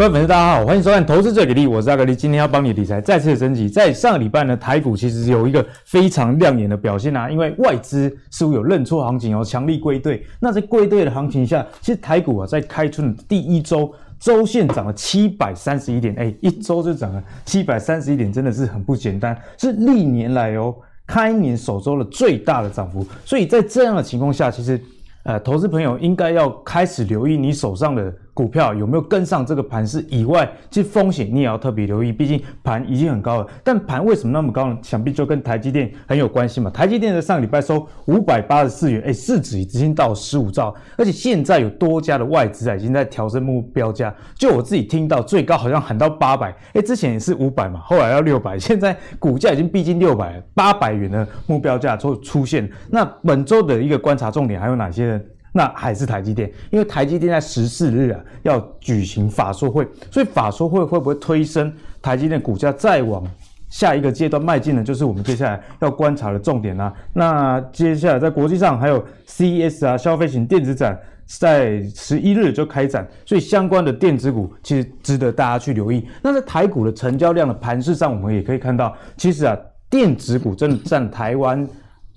[0.00, 3.68] 各位粉丝，大家好，欢迎收看《投资最给力》，我是阿格力，今天要帮你理财再次的升级。
[3.68, 10.24] 在上个礼拜呢，台股其实有一个非常亮眼的表现啊，因为外资似乎有认错行情哦，强力归队。
[10.40, 20.74] 那在归队的行情下，其实台股啊，在开春的第一周，周线涨了七百三十一点，哎，一周就涨了七百三十一点，真的是很不简单，是历年来哦
[21.06, 23.06] 开年首周的最大的涨幅。
[23.26, 24.80] 所以在这样的情况下，其实
[25.24, 28.10] 呃，投资朋友应该要开始留意你手上的。
[28.40, 32.10] 股票有没有跟上这个盘势以外，其实风险你也要特别留意。
[32.10, 34.78] 毕竟盘已经很高了，但盘为什么那么高呢？
[34.80, 36.70] 想必就跟台积电很有关系嘛。
[36.70, 44.14] 台积电在上个礼拜收五百八十四元，哎，市值已经到十五兆，而且现在有多家的外资啊，已经在调升目标价。
[44.34, 52.66] 就我自己听到，最高好像喊到八百，哎，之前也是五百嘛，后来要六百， 现在股价已经逼近六百，八百元的目标价就出现。
[52.88, 55.20] 那本周的一个观察重点还有哪些呢？
[55.52, 63.24] 那还是台积电，因为台积电在十四日啊要举行法说会，所以法说会会不会推升台积电股价再往
[63.68, 64.84] 下一个阶段迈进呢？
[64.84, 66.92] 就是我们接下来要观察的重点啊。
[67.12, 76.08] 那接下来在国际上还有 CES 啊消费型电子展在十一日就开展，所以相关的电子股其实值得大家去留意。
[76.22, 79.56] 那在台股的成交量的盘势上，我们也可以看到，其实啊
[79.88, 81.66] 电子股真的占台湾。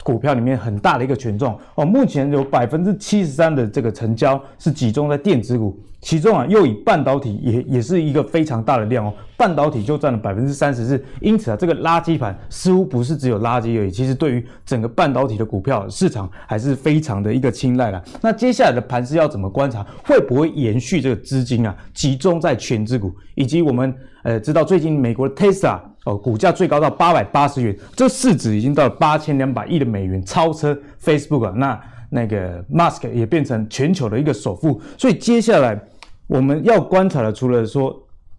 [0.03, 18.03] 股票里面很大的一个权重哦，目前有百分之七十三的这个成交是集中在电子股，其中啊又以半导体也也是一个非常大的量哦，半导体就占了百分之三十四，因此啊这个垃圾盘似乎不是只有垃圾而已，其实对于整个半导体的股票市场还是非常的一个青睐了。
[18.21, 19.85] 那接下来的盘是要怎么观察？
[20.03, 25.79] 会不会延续这个资金啊集中在全资股，以及我们呃知道最近美国的 Tesla。
[26.05, 31.53] 哦，股价最高到八百八十元，这市值已经到了八千两百亿的美元，超车 Facebook 啊。
[31.55, 34.81] 那那个 Musk 也变成全球的一个首富。
[34.97, 35.79] 所以接下来
[36.27, 37.97] 我们要观察的，除了说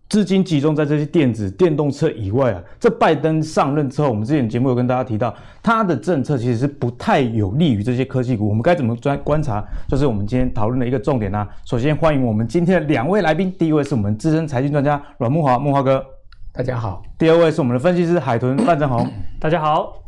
[0.08, 8.46] 资金集中在这些电子电动车以外啊，这拜登上任之后，我们之前节目有跟大家提到，他的政策其实是不太有利于这些科技股。
[8.46, 9.64] 我们该怎么专观察？
[9.88, 11.48] 就是我们今天讨论的一个重点呢、啊。
[11.64, 16.04] 首先欢迎我们今天的两位来宾，第一位是我们资深财经专家阮慕华，慕华哥。
[16.56, 19.04] 大家好，第二位是我们的分析师海豚范正宏。
[19.40, 20.00] 大家好，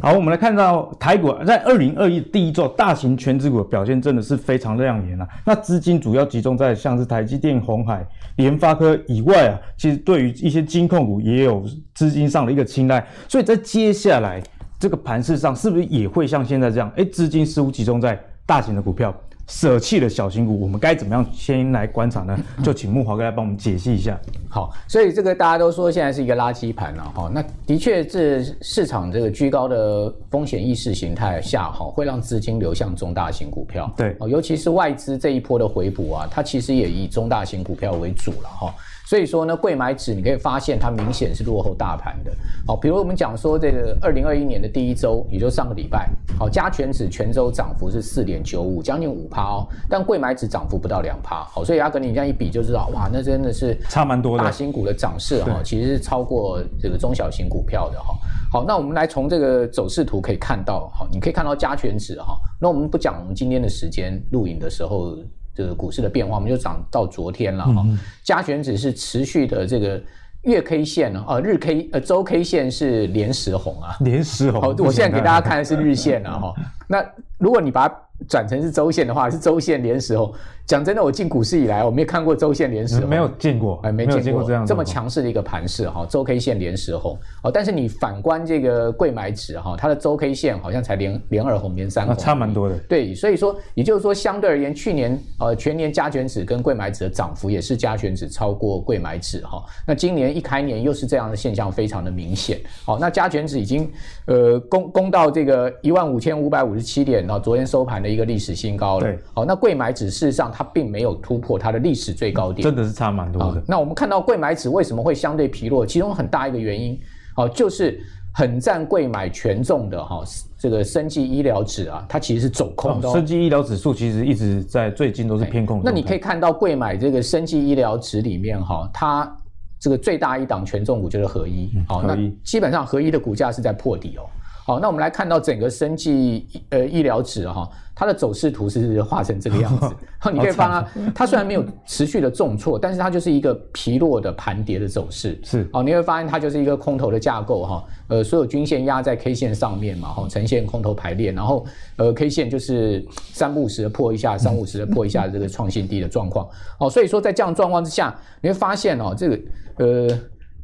[0.00, 5.28] 好，我们来看到台股在二零二一第一周大型权值股的表现真的是非常亮眼啊。
[5.44, 8.02] 那资金主要集中在像是台积电、鸿海、
[8.36, 11.62] 联发科以外啊，其实对于一些金控股也有
[11.92, 13.06] 资金上的一个青睐。
[13.28, 14.42] 所以在接下来
[14.78, 16.90] 这个盘势上，是不是也会像现在这样？
[16.96, 19.14] 诶，资金似乎集中在大型的股票。
[19.50, 22.38] 舍弃了小型股，我们该怎么样先来观察呢？
[22.62, 24.18] 就请木华哥来帮我们解析一下。
[24.48, 27.30] 好，所以这个大家都说现在是一个垃圾盘了哈。
[27.34, 33.92] 那的确，这市场这个居高的风险意识形态下哈，会让资金流向中大型股票。
[33.96, 38.72] 对，哦尤其是外资这一波的回补啊，它其实也以中大型股票为主了哈。
[39.06, 42.30] 所以说呢，贵买指你可以发现它明显是落后大盘的。
[42.64, 46.08] 好，比如我们讲说这个二零二一年的第一周，也就上个礼拜，
[46.38, 49.68] 好，加权指全周涨幅是四点九五，将近五趴哦。
[49.88, 51.44] 但柜买指涨幅不到两趴。
[51.44, 54.44] 好，所以阿格你这样一比就知道，哇，那真的是差蛮多的。
[54.44, 58.14] 大型股的涨势哈，其实是超过这个中小型股票的哈。
[58.52, 62.36] 好，那我们来从这个走势图可以看到，哈，你可以看到加权指哈。
[62.60, 65.16] 那我们不讲我们今天的时间录影的时候。
[65.52, 67.84] 这个股市的变化，我们就涨到昨天了哈。
[68.22, 70.00] 加权指是持续的这个
[70.42, 74.62] 月 K 线呢，啊日 K 呃周 K 线是连十红啊，连十红。
[74.62, 76.54] 好，我现在给大家看的是日线了哈。
[76.86, 77.04] 那
[77.36, 77.94] 如果你把它
[78.28, 80.32] 转成是周线的话，是周线连十红。
[80.66, 87.50] 讲真的，我进股市以来，我没有看过周线连十红，没有见过，哎，没见过这样这么强势的一个盘势哈，周 K 线连十红哦。
[87.50, 92.78] 但是你反观这个贵买指哈，它的周 K 线好像才连连二红，连三红，差蛮多的。
[92.88, 99.64] 对，所以说也就是说，相对而言，去年呃全年加权指跟贵买指的涨幅也是加权指超过贵买指哈。
[99.84, 102.60] 那今年一开年又是这样的现象，非常的明显。
[102.84, 103.90] 好，那加权指已经
[104.26, 109.06] 呃攻攻到这个一万五千五百五十七点，然后昨天收盘的一个历史新高了。
[109.06, 110.60] 对，好，那贵买指事实上它。
[110.60, 113.58] 它并没有突破它的历史最高点，真的是差蛮多的。
[113.58, 115.86] 啊、那我们看到贵买指为什么会相对疲弱？
[115.86, 117.00] 其中很大一个原因，
[117.34, 117.98] 哦、啊，就是
[118.30, 120.22] 很占贵买权重的哈、啊，
[120.58, 123.12] 这个生技医疗指啊，它其实是走空的、哦。
[123.14, 125.90] 生技医疗指数其实一直在最近都是偏空的。
[125.90, 129.36] 那你可以看到贵买这个生技医疗指里面哈、啊，它
[129.78, 134.28] 这个最大一档权重股就是合一，好、嗯，那基本上合一的股价是在破底哦。
[134.64, 139.94] 好，那我们来看到整个生技呃医疗指哈，它的走势图是画成这个样子。
[140.20, 145.38] 好，你可以发现它，它虽然没有持续的重挫，但是它就是一个疲弱的盘跌的走势。
[145.42, 147.84] 是，好，你会发现它就是一个空头的架构哈。
[148.08, 151.66] 呃，所有均线压在 K 线上面嘛，哈，呈现空头排列，然后
[151.96, 156.48] 呃 K 线就是三不五十的破一下，三不五十的破一下这个创新低的状况。
[156.78, 159.38] 好，所以说在这样状况之下，你会发现哦，这个
[159.78, 160.18] 呃。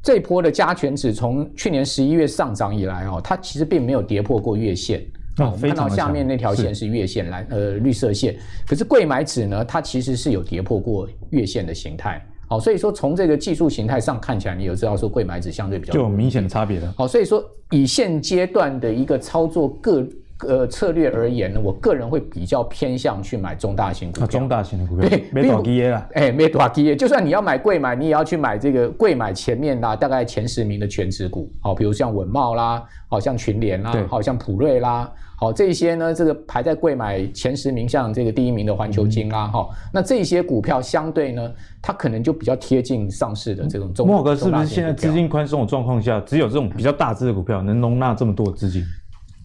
[0.06, 5.00] 这一波的加权指从去年十一月上涨以来哦，它其实并没有跌破过月线。
[5.35, 8.37] 啊、哦，我们看到下面那条线是月线来，呃，绿色线。
[8.69, 12.25] 可是贵买指呢，它其实是有跌破过月线的形态。
[12.47, 16.87] 好、哦，所以说从这个技术形态上看起来，你有知道说贵买指相对比较就有明显的差别的。
[16.97, 20.06] 好、哦，所以说以现阶段的一个操作个。
[20.47, 24.25] 呃，策略而言呢，我个人会比较偏向去买中大型股票。
[24.25, 26.09] 啊、中大型的股票，对，没大基啦。
[26.12, 31.50] 哎，没大基，就算你要买贵买，你也要去买这个贵买前面啦，大概前十名的权值股。
[31.62, 41.50] 好，比如像稳懋啦，好像群联啦，好像普瑞啦，好这些呢，这个排在贵买前十名，像这个第一名的环球金啦，哈、嗯，那这些股票相对呢，
[41.81, 44.06] 它可能就比较贴近上市的这种中。
[44.06, 48.85] 慕驊哥是不是现在资金宽松的状况下，只有这种比较大只的股票能容纳这么多的资金？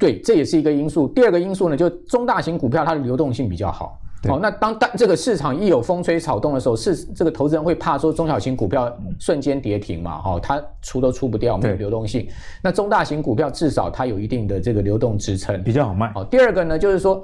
[0.02, 1.08] 对，这也是一个因素。
[1.08, 4.00] 第二个因素呢，就中大型股票它的流动性比较好。
[4.28, 10.20] 好、哦，那当当这个市场一有风吹草动的时候，是这个投资人会怕说中小型股票瞬间跌停嘛？
[10.20, 12.28] 哈、哦，它出都出不掉，没有流动性。
[12.64, 16.12] 那中大型股票至少它有一定的这个流动支撑，比较好卖。
[16.14, 17.24] 好、哦，第二个呢，就是说，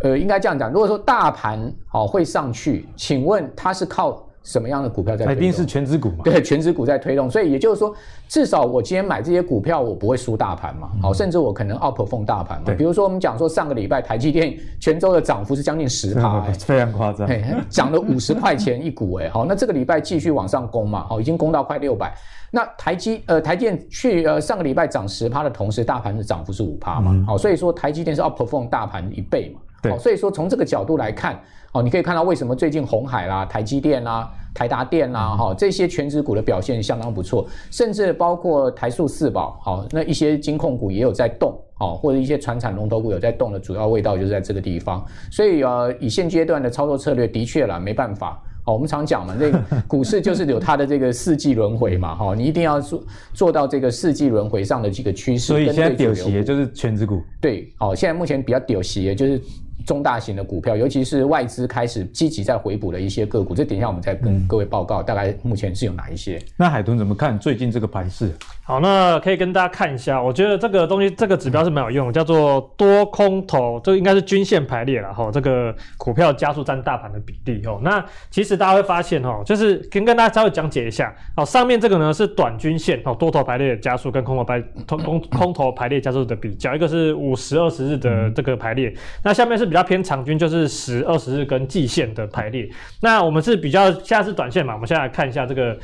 [0.00, 4.23] 呃，应该这样讲，如果说大盘好、哦、会上去，请问它是靠？
[4.44, 5.42] 什么样的股票在推动？
[5.42, 6.18] 一定是全指股嘛？
[6.22, 7.92] 对，全指股在推动，所以也就是说，
[8.28, 10.88] 至少我今天买这些股票，我不会输大盘嘛。
[11.02, 12.74] 好、嗯，甚至我可能 outperform 大盘嘛。
[12.76, 17.28] 比如说，我们讲说上个礼拜台积电泉州的涨幅是将近十趴， 非常夸张，
[17.68, 22.14] 涨了五十块钱一股，哎，好，那这个礼拜继续往上攻嘛，好，已经攻到快六百。
[22.50, 29.60] 那台积呃台积电去呃上个礼拜涨十趴的同时，大盘的涨幅是五趴嘛，好、嗯，所以说台积电是 outperform 大盘一倍嘛。
[29.90, 31.38] 对，所以说从这个角度来看，
[31.72, 45.04] 哦，你可以看到为什么最近红海啦、台积电啦、台达电啦，哈，这些权值股的表现相当不错，甚至包括台塑四宝，好，那一些金控股也有在动，好，或者一些传产龙头股有在动的主要味道就是在这个地方。
[45.30, 53.02] 所以呃，以现阶段的操作策略，的确啦，没办法，哦，我们常讲嘛，这个股市就是有它的这个四季轮回嘛，哈，你一定要做
[53.32, 55.46] 做到这个四季轮回上的这个趋势。
[55.48, 59.42] 所以现在屌席就是权值股，对，哦，现在目前比较屌鞋就是。
[59.84, 66.40] 中大型的股票，尤其是外资开始积极在回补的一些个股，这等一下我们再跟各位报告，大概目前是有哪一些。
[66.56, 68.32] 那海豚怎么看最近这个盘势？
[68.66, 75.30] 好，那可以跟大家看一下，我觉得这个东西，这个指标是蛮有用，叫做多空头，这应该是均线排列了哈。
[75.30, 77.78] 这个股票加速占大盘的比例哦。
[77.84, 81.44] 那其实大家会发现哦，就是跟跟大家稍微讲解一下哦。
[81.44, 84.58] 上面这个呢是短均线哦，多头排列的加速跟空头排
[84.88, 88.90] 空空头排列加速的比较，一个是五十二十日的这个排列，
[89.22, 92.66] 那下面是比较偏长均，就是十二十日跟季线的排列。
[93.02, 95.76] 那我们是比较现在是短线嘛，我们现在来看一下这个。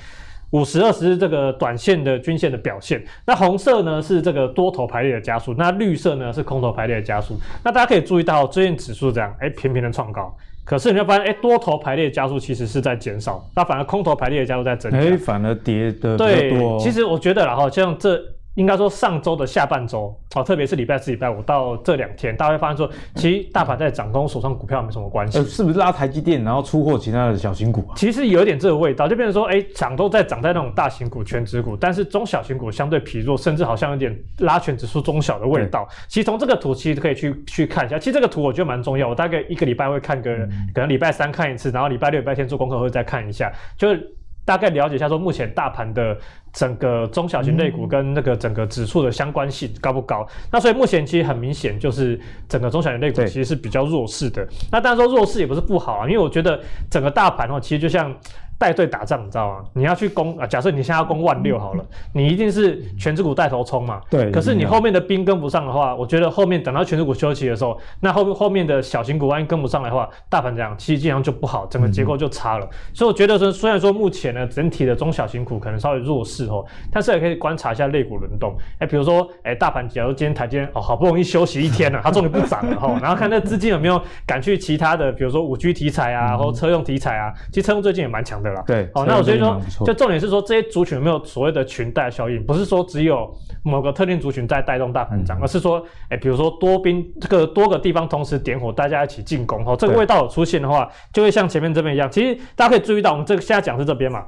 [0.50, 7.38] 五十二十日这个短线的均线的表现，那红色呢是这个多头排列的加速，那绿色呢是空头排列的加速。
[7.64, 18.20] 那大家可以注意到，最近指数这样，哎，频频的创高，可是你会发现，哎，多头排列的加速其实是在减少，那反而空头排列的加速在增加，哎，反而跌的对，其实我觉得然后像这。
[18.54, 25.38] 应该说上周的下半周，哦，特别是礼拜四、礼拜五到这两天，大家会发现说，其实大盘在涨，跟手上股票没什么关系。
[25.38, 27.94] 呃，是不是拉台积电，然后出货其他的小型股啊？
[27.96, 35.88] 其实有点这个味道，就变成说，哎，涨都在涨在那种大型股、权值股，但是中小型股相对疲弱，甚至好像有点拉全指数中小的味道。
[36.08, 37.98] 其实从这个图，其实可以去去看一下。
[37.98, 44.16] 其实这个图我觉得蛮重要，我大概一个礼拜会看个，嗯、可能礼拜三看一次，然后礼拜六、礼拜天做功课会再看一下，就是。
[44.44, 46.16] 大概了解一下，说目前大盘的
[46.52, 50.26] 整个中小型类股跟那个整个指数的相关性高不高？
[50.50, 54.46] 那所以目前其实很明显，就是整个中小型类股其实是比较弱势的。
[54.72, 58.14] 那当然说弱势也不是不好啊，因为我觉得整个大盘哦，其实就像。
[58.60, 59.64] 带队打仗，你知道吗？
[59.72, 60.46] 你要去攻啊！
[60.46, 64.02] 假设你现在要攻万六好了，你一定是全值股带头冲嘛。
[64.10, 64.30] 对。
[64.30, 72.66] 可是你后面的兵跟不上的话，我觉得后面等到全值股休息的时候，那后后面的小型股万一跟不上来的话，大盘这样其实经常就不好，整个结构就差了。
[72.66, 76.62] 嗯、所以我觉得说，虽然说目前呢整体的中小型股可能稍微弱势哦，
[76.92, 78.54] 但是也可以观察一下类股轮动。
[78.78, 88.62] 哎，比如说哎，大盘假如今天台积电哦好不容易休息一天了， 它终于不涨了哈， 然后看那资金有没有赶去其他的，比如说五 G 题材啊，或者车用题材啊，其实车用最近也蛮强的啦。
[88.66, 88.88] 对。
[88.94, 89.22] 哦，那我。
[89.22, 92.44] 所以说，就重点是说，这些族群有没有所谓的群带效应？
[92.44, 102.10] 不是说只有某个特定族群在带动大盘涨，而是说，哎，比如说多兵这个多个地方同时点火，大家一起进攻，哈，这个味道有出现的话，就会像前面这边一样。
[102.10, 104.24] 其实大家可以注意到，我们这个现在讲是这边嘛，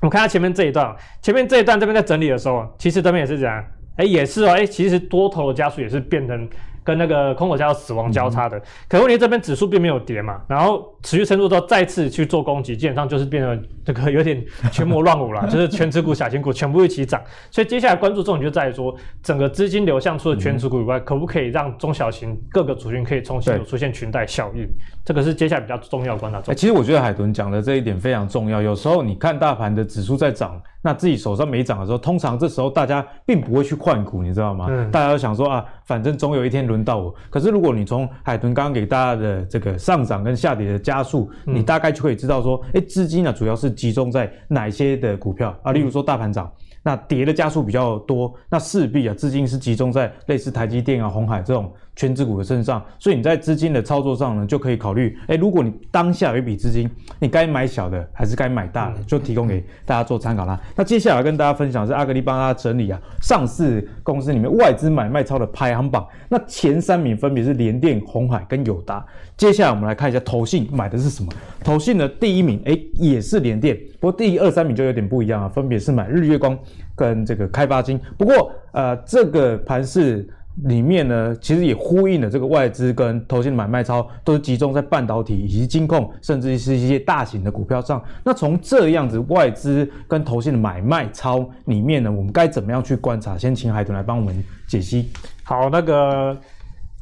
[0.00, 3.64] 我们看下前面这一段，前面这一段这边在整理的时候，其实这边也是这样。
[3.96, 6.48] 哎，也是哦，哎，其实多头的加速也是变成。
[6.84, 24.68] 跟那个空头家死亡交叉的，嗯、可问题这边指数并没有跌嘛，然后持续撑住之后再次去做攻击，基本上就是变成这个有点群魔乱舞了， 就是权值股、小型股全部一起涨，所以接下来关注重点就在于说，整个资金流向除了权值股以外，嗯、可不可以让中小型各个族群可以重新有出现裙带效应？
[25.04, 26.56] 这个是接下来比较重要的观察重点。
[26.56, 30.60] 欸、其实我觉得海豚讲的这一点非常重要，有时候你看大盘的指数在涨。
[30.84, 34.66] 那自己手上没涨的时候，通常这时候大家并不会去换股，你知道吗？
[34.68, 34.90] 嗯。
[34.90, 37.14] 大家都想说啊，反正总有一天轮到我。
[37.30, 45.72] 可是如果你从海豚刚刚给大家的这个上涨跟下跌的加速，嗯、你大概就可以知道说，哎，资金呢主要是集中在哪些的股票啊？
[45.72, 46.52] 例如说大盘涨。
[46.86, 60.60] 那跌的加速比较多，那势必啊资金是集中在类似台积电啊、鸿海这种权值股的身上，所以你在资金的操作上呢，就可以考虑，哎，如果你当下有一笔资金，你该买小的还是该买大的，就提供给大家做参考啦。
[60.74, 69.04] 那接下来跟大家分享是阿格力帮大家整理啊，上市公司里面外资买卖超的排行榜，那前三名分别是联电、红海跟友达。
[69.36, 71.30] 接下来我们来看一下投信买的是什么，
[71.62, 73.76] 投信的第一名，哎，也是联电。
[74.00, 76.56] 不过第二三名就有点不一样啊，分别是买日月光
[76.94, 78.00] 跟这个开发金。
[78.16, 80.28] 不过呃，这个盘是
[80.62, 88.02] 里面呢，其实也呼应了这个外资跟投信的买卖超都是集中在半导体以及金控，甚至是一些大型的股票上。
[88.22, 93.36] 那从这样子外资跟投信的买卖超里面呢，我们该怎么样去观察？
[93.36, 95.08] 先请海豚来帮我们解析。
[95.42, 96.36] 好，那个。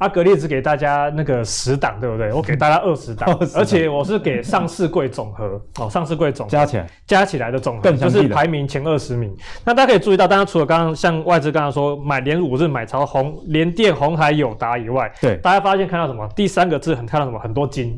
[0.03, 2.33] 阿格列只给大家那个十档，对不对？
[2.33, 9.33] 我给大家二十档， 而且我是给上市柜总和哦，上市柜总和加起来加起来的总和，就是排名前二十名。
[9.63, 16.27] 那大家可以注意到，大家除了刚刚像外资刚刚说买连五日买超红联电、红海、友达以外，对，大家发现看到什么？
[16.35, 17.39] 第三个字很看到什么？
[17.39, 17.97] 很多金，有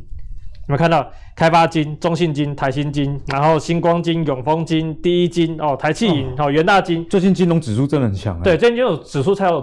[0.68, 1.10] 没有看到？
[1.36, 7.06] 开发金、中信金、台新金，然后星光金、永丰金、第一金哦，台气银哦，元大金。
[7.10, 9.62] 最近金融指数真的很强，对，最近金融指数才有，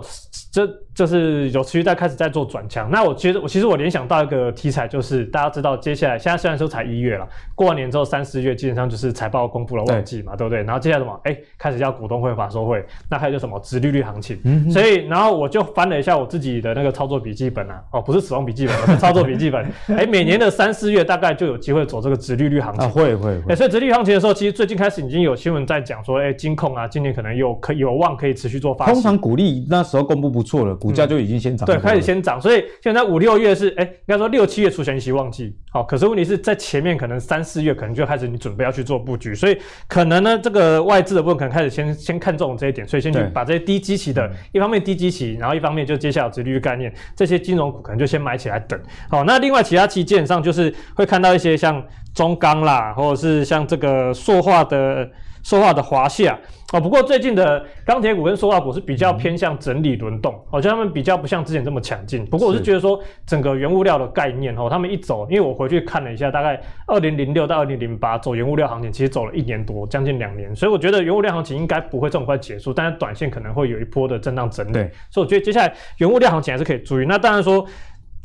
[0.52, 2.90] 这就是有持续在开始在做转强。
[2.90, 10.62] 那我觉得，我其实我联想到一个题材，就是大家知道，接下来现在虽然说才一月了，过完年之后三四月基本上就是财报公布了旺季嘛，对，不对？
[10.64, 11.18] 然后接下来什么？
[11.24, 13.58] 哎，开始叫股东会、法说会，那还有就什么？
[13.60, 14.38] 直利率行情。
[14.44, 14.70] 嗯。
[14.70, 19.64] 所以，然后我就翻了一下我自己的那个操作笔记本啊，哦，不是死亡笔记本，是操作笔记本。
[19.96, 22.84] 哎，每年的三四月大概就有机会走这个直利率行情。
[22.84, 23.52] 啊，会会会。
[23.52, 28.86] 哎，所以直利率行情的时候，其实最近开始已经有新闻在讲说，哎，金控啊，今年可能有可有望可以持续做发。
[28.86, 31.64] 通常股利那时候公布不错了，股价就已经先涨。
[31.64, 48.78] 对，开始先涨，所以现在五六月是哎，应该说六七月除权息旺季，好，可是问题是在前面可能三四月可能就开始你准备要去做布局，所以可能呢这个外资的部分可能开始先先看中这一点，所以先去把这些低基期的，一方面低基期，然后一方面就接下来直利率概念这些金融股可能就先买起来等。
[49.08, 51.82] 好，那另外其他期基本上就是会看到一些像
[52.14, 55.08] 中钢啦，或者是像这个塑化的。
[55.44, 56.38] 塑化的华夏
[56.72, 62.24] 哦，不过最近的钢铁股跟塑化股是比较偏向整理轮动，我觉得他们比较不像之前这么强劲。
[62.26, 74.74] 不过我是觉得说，整个原物料的概念哦，他们一走，因为我回去看了一下，大概二零零六到二零零八走原物料行情，其实走了一年多，将近两年，所以我觉得原物料行情应该不会这么快结束，但是短线可能会有一波的震荡整理。
[75.10, 77.04] 所以我觉得接下来原物料行情还是可以注意。
[77.04, 77.66] 那当然说。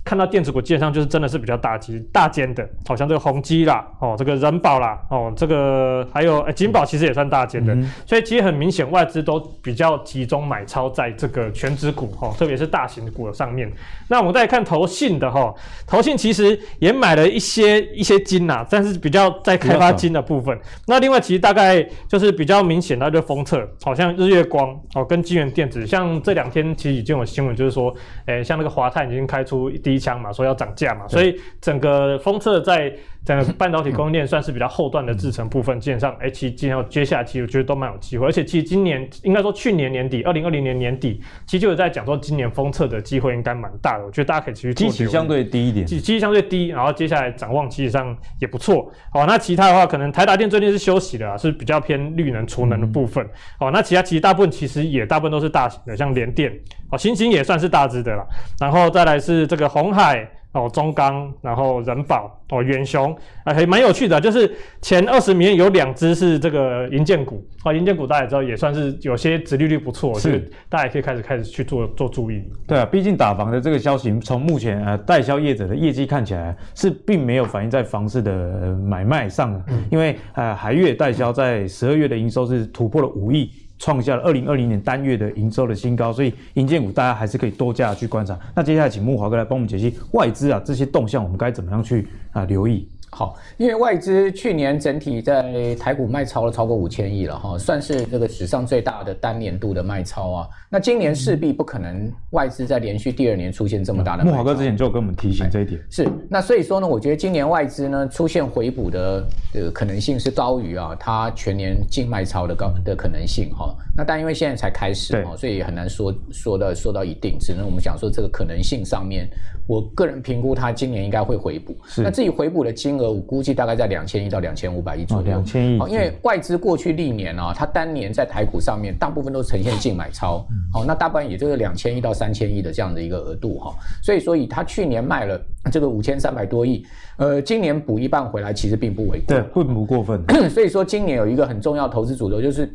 [0.08, 13.70] 看到电子股基本上就是真的是比较大基大间的，好像这个宏基啦，哦，这个人保啦，哦，这个还有诶金宝其实也算大间的，嗯、所以其实很明显外资都比较集中买超在这个全指股哈，特别是大型的股的上面。
[14.08, 15.54] 那我们再来看投信的哈，
[15.86, 20.58] 投信其实也买了一些一些金呐，但是比较在开发金的部分。
[20.86, 27.94] 那另外其实大概就是比较明显的就封测，好像日月光哦跟金源电子，像这两天其实已经有新闻就是说，
[28.28, 32.96] 诶像那个华泰已经开出一第一枪嘛，说要涨价嘛，所以整个封测在
[33.28, 44.88] 整个半导体供应链算是比较后段的制程部分，基本上，哎，其实今后接下来其实我觉得都蛮有机会，而且其实今年应该说去年年底，二零二零年年底，其实就有在讲说今年封测的机会应该蛮大的，我觉得大家可以继续做。
[44.88, 48.90] 基期相对低一点，基期相对低，然后接下来展望其实上也不错。
[49.12, 53.28] 好，那其他的话，可能台达电最近是休息的啊，是比较偏绿能储能的部分。
[53.60, 56.50] 好，那其他其实大部分其实也大部分都是大型的，像联电，
[56.92, 58.26] 哦，欣兴也算是大只的了，
[58.58, 60.26] 然后再来是这个红海。
[60.58, 72.42] 哦，中钢，然后人保，哦，远雄，啊，还蛮有趣的，就是前二十名有两只是这个银建股，啊、哦，营建股大家也知道，也算是有些殖利率不错，是，大家也可以开始开始去做做注意。
[72.68, 83.52] 对啊，毕竟打房的这个消息，从目前呃代销业者的业绩看起来是并没有反映在房市的买卖上的，嗯、因为呃海悦代销在十二月的营收是突破了五亿。
[83.80, 88.38] 创下了二零二零年单月的营收的新高，所以银建股大家还是可以多加去观察。
[88.56, 92.88] 那接下来请木华哥来帮我们解析外资啊这些动向，我们该怎么样去啊留意？
[93.10, 100.50] 好，因为外资去年整体在台股卖超了超过五千亿了哈，算是这个史上最大的单年度的卖超啊。
[100.70, 104.38] 那今年势必不可能外资在连续第二年出现这么大的卖超。
[104.38, 105.82] 慕驊哥之前就有跟我们提醒这一点。
[105.90, 113.74] 是，那所以说呢，我觉得今年外资呢出现回补的呃可能性是高于啊它全年净卖超的高的可能性哈。
[113.98, 119.28] 那但因为现在才开始哈，所以很难说说到说到一定，只能我们讲说这个可能性上面，
[119.66, 121.76] 我个人评估它今年应该会回补。
[121.98, 125.24] 那至于回补的金额，我估计大概在两千亿到两千五百亿左右。
[125.24, 130.46] 两千亿，因为外资过去历年啊，它单年在台股上面大部分都呈现净买超。
[130.72, 133.76] 好，那大半也就是两千亿到三千亿的这样的一个额度哈。
[134.04, 136.86] 所以，所以它去年卖了这个五千三百多亿，
[137.18, 139.36] 呃，今年补一半回来，其实并不为过。
[139.36, 140.24] 对，并不过分。
[140.52, 142.72] 所以说，今年有一个很重要投资主流就是。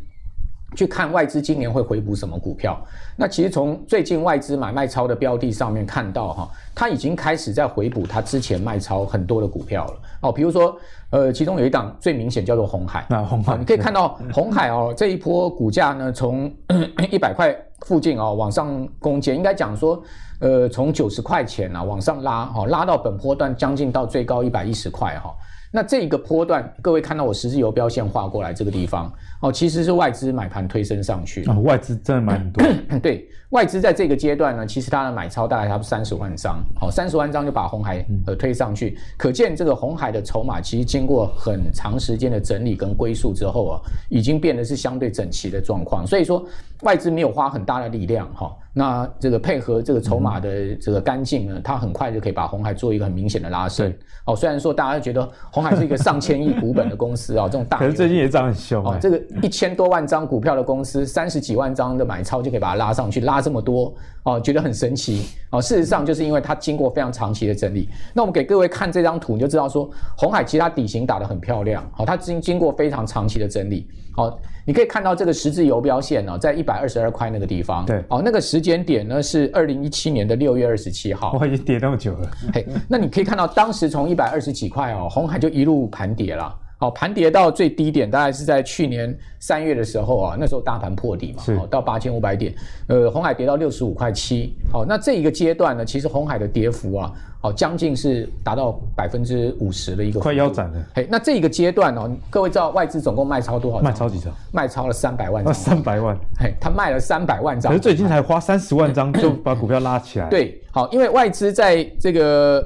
[0.75, 2.79] 去看外资今年会回补什么股票？
[3.17, 10.33] 那其实从最近外资买卖超的标的上面看到哈，它已经开始在回补它之前卖超很多的股票了哦。
[10.33, 10.75] 比如说，
[11.11, 16.51] 呃，其中有一档最明显叫做红海，那红海，你可以看到红海哦这一波股价呢，从
[17.11, 20.03] 一百块附近哦往上攻坚，应该讲说，
[20.41, 25.35] 呃，从九十块钱啊往上拉哦，拉到本波段将近到最高一百一十块哈。
[25.75, 29.11] 那这一个波段，各位看到我十字游标线画过来这个地方
[29.41, 32.63] 哦，其实是外资买盘推升上去哦，外资真的买很多。
[33.01, 46.43] 对，外资在这个阶段呢，其实它的买超大概差不多三十万张，好，三十万张就把红海呃推上去，可见这个红海的筹码其实经过很长时间的整理跟归宿之后啊，已经变得是相对整齐的状况，所以说
[46.81, 48.51] 外资没有花很大的力量哈。
[48.75, 53.93] 那这个配合这个筹码的这个干净呢，它很快就可以把红海做一个很明显的拉升。
[54.25, 58.97] 哦，虽然说大家觉得红海是一个上千亿股本的公司啊，这种大，可是最近也涨很凶哦。
[58.99, 65.61] 这个一千多万张股票的公司，三十几万张的买超就可以把它拉上去，拉这么多哦，觉得很神奇哦。
[65.61, 67.89] 事实上就是因为它经过非常长期的整理。
[68.15, 74.39] 那我们给各位看这张图，你就知道说红海其实它底型打得很漂亮，好，它经经过非常长期的整理，好。
[74.65, 77.85] 你可以看到这个十字游标线呢，在一百二十二块那个地方。
[77.85, 81.33] 对，哦，那个时间点呢是二零一七年的六月二十七号。
[81.33, 82.31] 哇，已经跌那么久了。
[82.55, 86.57] 嘿，那你可以看到当时从一百二十几块哦，红海就一路盘跌了。
[86.83, 92.53] 好，盘跌到最低点，大概是在去年三月的时候啊，那时候大盘破底嘛，好到八千五百点，
[92.89, 94.53] 呃，红海跌到六十五块七。
[94.73, 100.85] 好，那这一个阶段呢，其实红海的跌幅啊，好，将近是达到百分之五十的一个，快腰斩了。
[100.93, 103.79] 嘿，那这一个阶段哦，各位知道外资总共卖超多少？
[103.81, 104.35] 卖超几张？
[104.51, 105.55] 卖超了三百万张。
[105.55, 106.19] 三百万？
[106.41, 107.71] 嘿，他卖了三百万张。
[107.71, 110.29] 可是最近才花三十万张就把股票拉起来。
[110.29, 112.61] 对，好，因为外资在这个。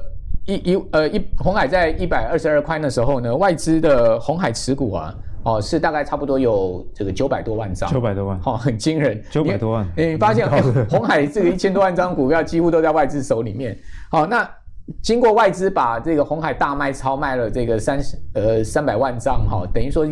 [0.47, 9.85] 一一呃一红海在一百二十二块的时候呢，外资的红海持股啊，哦是大概差不多有这个九百多万张，九百多万，哦很惊人，九百多万。
[9.95, 10.49] 你，你发现
[10.89, 13.77] 红海这个一千多万张股票几乎都在外资手里面。
[14.09, 14.49] 好，那
[15.01, 20.07] 经过外资把这个红海大卖超卖了这个三十呃三百万张哈，等于说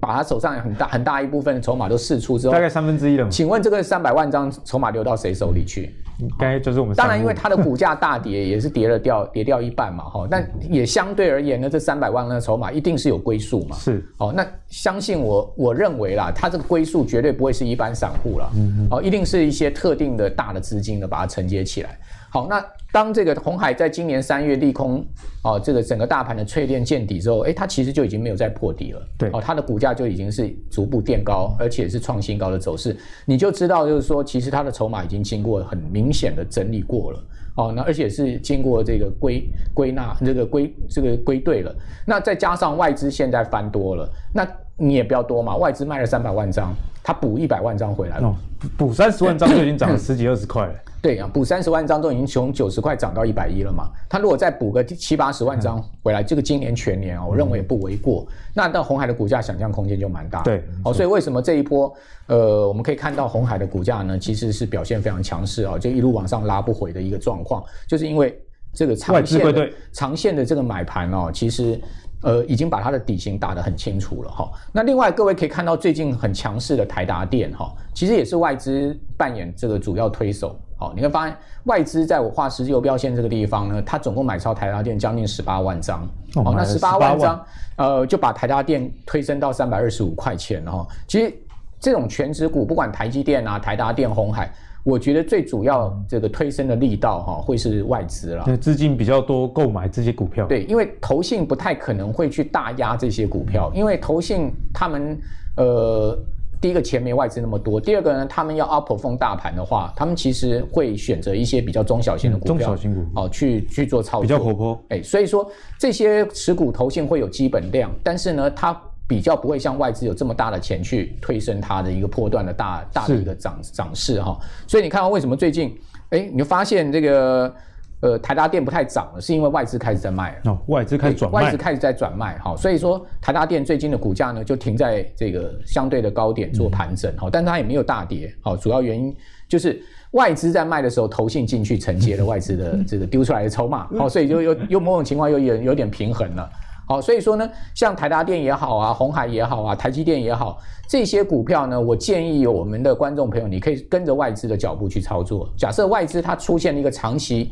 [0.00, 3.28] 把他手上很大很大一部分的筹码都释出之后，大概三分之一了。
[3.28, 5.94] 请问这个三百万张筹码流到谁手里去？
[6.18, 10.26] 应该就是我们当然，因为它的股价大跌，也是跌了掉，跌掉一半嘛，哈。
[10.30, 13.76] 但也相对而言呢，这三百万的筹码一定是有归宿嘛。
[13.76, 21.98] 是，哦，那相信我，我认为啦，它这个归宿绝对不会是一般散户了，嗯嗯，哦，一定是一些特定的大的资金的把它承接起来。
[22.36, 25.02] 好，那当这个红海在今年三月利空，
[25.42, 29.00] 哦，这个整个大盘的淬炼见底之后，哎，它其实就已经没有再破底了。
[29.16, 32.94] 对，哦，它的股价就已经是逐步垫高，而且是创新高的走势。
[33.24, 37.24] 你就知道，就是说，其实它的筹码已经经过很明显的整理过了。
[37.56, 41.74] 哦，那而且是经过这个归归纳，这个归这个归队了。
[42.04, 44.46] 那再加上外资现在翻多了，那
[44.76, 48.36] 你也不要多嘛，外资卖了三百万张，它补一百万张回来了，
[48.76, 50.74] 补三十万张就已经涨了十几二十块了。
[51.02, 53.88] 对啊，补三十万张都已经从九十块涨到一百一了嘛。
[54.08, 58.26] 他如果再补个七八十万张回来，嗯、这个今年全年啊，我认为也不为过。
[58.28, 60.42] 嗯、那到红海的股价想象空间就蛮大。
[60.42, 61.94] 对，哦，所以为什么这一波，
[62.26, 68.36] 呃，我们可以看到红海的股价呢，其实是表现非常强势啊，就一路往上拉不回的一个状况，就是因为
[68.74, 71.80] 这个长线的长线的这个买盘哦，其实
[72.26, 74.50] 呃已经把它的底型打得很清楚了哈。
[74.72, 80.58] 那另外各位可以看到最近很强势的台达电哈，其实也是外资扮演这个主要推手。
[80.76, 86.02] 好，你会发现外资在我画十字游标线这个地方呢，它总共买超台达电将近十八万张。
[86.34, 90.86] 哦，那十八万张，呃，就把台达电推升到三百二十五块钱哈。
[91.06, 91.32] 其实
[91.78, 94.52] 这种全值股，不管台积电啊、台达电、红海，
[94.86, 98.44] 我觉得最主要这个推升的力道哈，会是外资了。
[98.44, 100.46] 对，资金比较多购买这些股票。
[100.46, 105.18] 对，因为投信不太可能会去大压这些股票，因为投信他们
[105.56, 106.16] 呃。
[106.58, 114.80] 第一个钱没外资那么多，第二个呢，他们要 outperform 大盘的话，他们其实会选择一些比较中小型的股票，嗯、中小型股哦，去去做操作，比较活泼。
[114.88, 118.72] 哎，所以说这些持股投信会有基本量，但是呢，它
[119.06, 124.38] 比较不会像外资有这么大的钱去推升它的一个波段的大大的一个涨涨势哈。
[124.66, 125.76] 所以你看到为什么最近，
[126.10, 127.54] 哎，你就发现这个。
[128.00, 130.52] 呃，台达电不太涨了，是因为外资开始在卖了。
[130.52, 139.16] 哦，外资开始转卖，外资开始在转卖，哈，所以说台达电最近的股价呢，就停在这个相对的高点做盘整，哈、嗯，但它也没有大跌，好，主要原因
[139.48, 146.48] 就是外资在卖的时候，投信进去承接了外资的这个丢出来的筹码，好，所以就又又某种情况又有有点平衡了，
[146.86, 155.52] 好，所以说呢，像台达电也好啊，红海也好啊，台积电也好，这些股票呢，我建议我们的观众朋友，你可以跟着外资的脚步去操作。
[155.58, 157.50] 假设外资它出现了一个长期。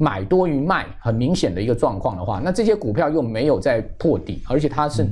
[0.00, 5.04] 买多于卖，很明显的一个状况的话，那这些股票又没有在破底，而且它是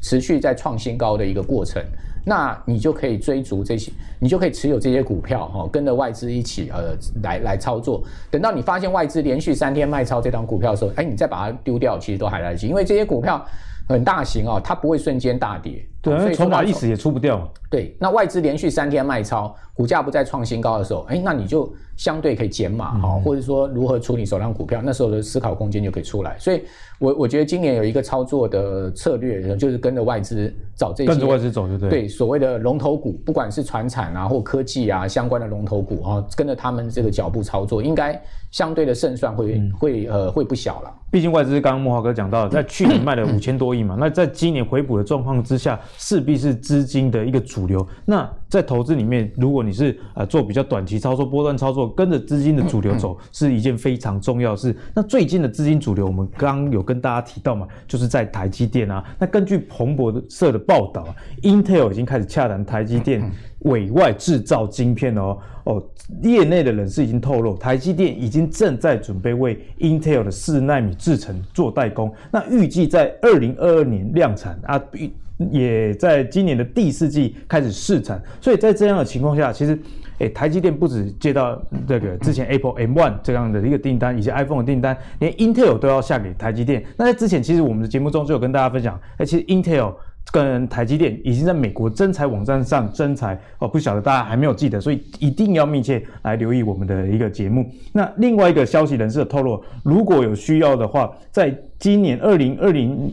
[0.00, 1.82] 持续在创新高的一个过程，
[2.24, 8.02] 那你就可以追逐这些，你就可以持有这些股票哈，跟着外资一起呃来来操作。
[8.30, 13.44] 等到你发现外资连续三天卖超这张股票的时候，哎，你再把它丢掉，其实都还来得及，因为这些股票
[13.88, 17.46] 很大型哦，它不会瞬间大跌，对，所以筹码一时也出不掉。
[17.70, 21.72] 对，那外资连续三天卖超，股价不再创新高的时候，哎，那你就。
[21.96, 26.34] 相对可以减码哈，或者说如何处理手上股票，那时候的思考空间就可以出来。
[26.38, 26.62] 所以，
[26.98, 31.90] 我我觉得今年有一个操作的策略，就是跟着外资找这些跟着外资走，对不对？
[31.90, 38.18] 对，所谓的龙头股，不管是传产啊或科技啊相关的龙头股啊，跟着他们这个脚步操作，应该
[38.50, 40.90] 相对的胜算会、嗯、会呃会不小了。
[41.10, 47.86] 毕竟外资刚刚慕驊哥讲到，在去年卖了五千多亿嘛，那在今年回补的状况之下，势必是资金的一个主流。
[48.04, 54.76] 那在投资里面，如果你是呃做比较短期操作、波段操作，跟着资金的主流走，是一件非常重要的事。
[54.94, 59.04] 那最近的资金主流，我们刚有跟大家提到嘛，就是在台积电啊。
[59.18, 61.06] 那根据彭博社的报道
[61.42, 65.38] ，Intel 已经开始洽谈台积电委外制造晶片哦。
[65.64, 65.82] 哦，
[66.22, 72.12] 业内的人士已经透露，台积电已经正在准备为 Intel 的四奈米制程做代工。
[72.30, 74.82] 那预计在二零二二年量产啊。
[75.50, 79.78] 也在今年的第四季开始试产，所以在这样的情况下，其实，
[80.18, 86.84] 诶，台积电不止接到这个之前 Apple M1 这样的一个订单，以及 iPhone 的订单，连 Intel 都要下给台积电。
[86.94, 89.94] 那在之前，其实我们的节目中就有跟大家分享，诶，其实 Intel
[90.32, 97.68] 跟台积电已经在美国征才网站上征才哦，不晓得大家还没有记得，所以一定要密切来留意我们的一个节目。
[97.92, 103.12] 那另外一个消息人士的透露，如果有需要的话，在今年二零二零，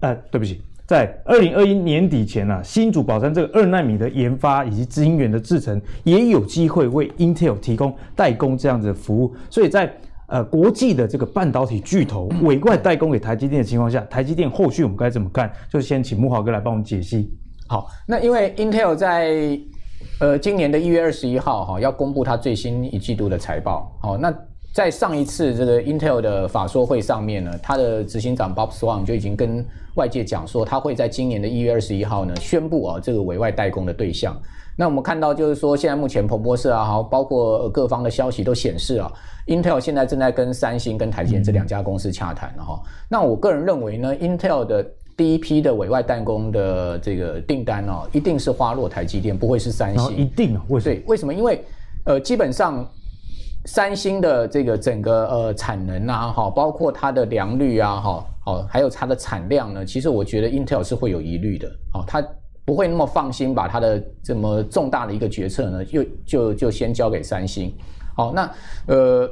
[0.00, 0.60] 呃，对不起。
[0.86, 9.36] 在二零二一年底前啊，新竹宝山这个二奈米的研发以及晶圆的制程，也有机会为 Intel 提供代工这样子的服务。
[9.50, 9.94] 所以在
[10.28, 15.52] 呃国际的这个半导体巨头委外代工给台积电的情况下，台积电后续我们该怎么看？
[15.68, 17.30] 就先请慕驊哥来帮我们解析。
[17.66, 19.60] 好，那因为 Intel 在
[20.20, 23.92] 呃今年的一月二十一号哈要公布它最新一季度的财报。
[24.00, 24.32] 好，那。
[24.70, 29.64] 在上一次这个 Intel 的法说会上面呢，他的执行长 Bob Swan 就已经跟
[29.96, 34.40] 外界讲说，他会在今年的一月二十一号呢宣布啊这个委外代工的对象。
[34.78, 39.10] 那我们看到就是说，现在目前彭博社啊，好，包括各方的消息都显示啊
[39.48, 42.80] ，Intel 现在正在跟三星、跟台积电这两家公司洽谈了哈。
[43.08, 44.86] 那我个人认为呢，Intel 的
[45.16, 50.16] 第一批的委外代工的这个订单哦，一定是花落台积电，不会是三星。
[50.16, 50.62] 一定啊？
[50.68, 50.94] 为什么？
[50.94, 51.34] 对，为什么？
[51.34, 51.64] 因为
[52.04, 52.88] 呃，基本上。
[53.64, 62.24] 三星的这个整个呃产能啊，哈，包括它的良率啊，哈，哦，还有它的产量呢，其实我觉得 Intel 是会有疑虑的，哦，它
[62.68, 67.74] 不会那么放心把它的这么重大的一个决策呢，就就就先交给三星，
[68.14, 68.50] 好，那
[68.88, 69.26] 呃，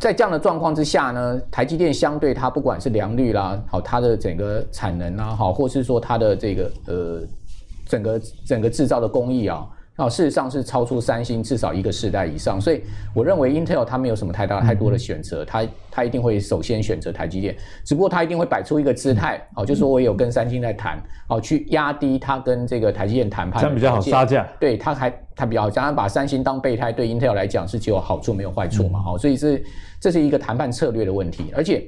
[0.00, 7.20] 在这样的状况之下呢，台积电相对它不管是良率啦，好，它的整个产能啊，好，或是说它的这个呃
[7.86, 9.64] 整个整个制造的工艺啊。
[9.96, 12.82] 哦，事实上是超出三星至少一个世代以上，所以
[13.14, 29.64] 我认为 Intel 它没有什么太大太多的选择，它它一定会首先选择台积电，只不过它一定会摆出一个姿态，哦，就说我有跟三星在谈，哦，去压低它跟这个台积电谈判，这样比较好杀价，对，它还它比较好，加上把三星当备胎，对 Intel 来讲是只有好处没有坏处嘛，哦，所以是
[29.98, 31.82] 这是一个谈判策略的问题，而且。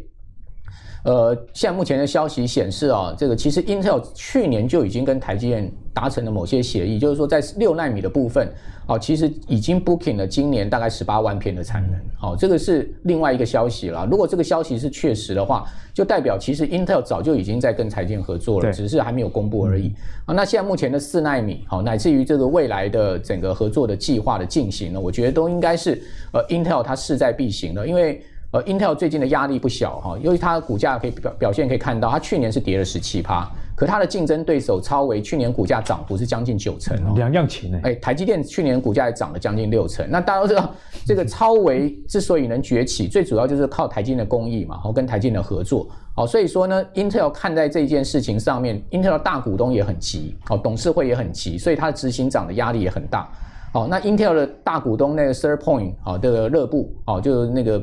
[1.04, 8.52] 呃，现在目前的消息显示啊，这个其实 Intel 去年就已经跟台积电达成了某些协议，就是说在六纳米的部分，
[8.86, 14.06] 哦，其实已经 booking 了今年大概十八万片的产能，好，这个是另外一个消息了。
[14.10, 19.94] 如果这个消息是确实的话，就代表其实 Intel 早就已经在跟台积电合作了，只是还没有公布而已。
[20.26, 28.20] 啊，那现在目前的四纳米，好，乃至于这个未来的整个合作的计划的进行呢，我觉得都应该是呃 Intel 它势在必行的，因为。
[28.50, 37.78] 呃，Intel 最近的压力不小哈，因为它的股价可以表表现可以看到，它去年是跌了十七趴，可它的竞争对手超微去年股价涨幅是将近九成哦，两样情呢。
[37.82, 40.08] 哎，台积电去年股价也涨了将近六成。
[40.10, 45.86] 那大家都知道，这个超微之所以能崛起，最主要就是靠台积电的工艺嘛，然后跟台积电的合作。
[46.14, 53.30] 好，所以说呢，Intel 看在这件事情上面，Intel 的大股东也很急，哦，董事会也很急，所以它的执行长的压力也很大。
[53.74, 57.78] 好，那 Intel 的大股东那个 Third Point 啊，这个乐布，哦，就是那个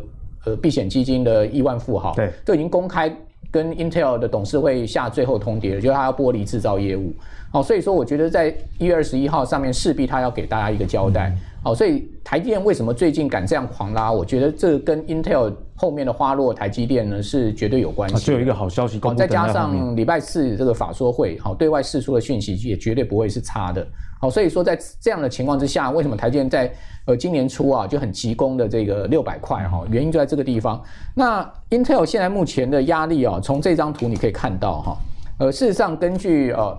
[0.45, 3.13] 呃避险基金的亿万富豪，对，都已经公开。
[3.51, 7.13] 跟 Intel 的董事会下最后通牒了，就是他要剥离制造业务。
[7.53, 11.33] 好，所以说我觉得在一月二十一号上面势必他要给大家一个交代。
[11.63, 14.11] 好，所以台积电为什么最近敢这样狂拉？
[14.11, 18.25] 我觉得这跟 Intel 后面的花落台积电呢是绝对有关系。
[18.25, 23.87] 就有一个好消息，好，再加上礼拜四这个法说会，好，对外释出的讯息也绝对不会是差的。
[24.25, 26.73] 好，所以说在这样的情况之下，为什么台积电在
[27.05, 29.83] 呃今年初啊就很急攻的这个六百块哈？
[29.91, 30.83] 原因就在这个地方。
[31.13, 34.97] 那 Intel 现在目前的压力啊，从这张图你可以看到哈，
[35.37, 36.75] 呃，事实上根据呃。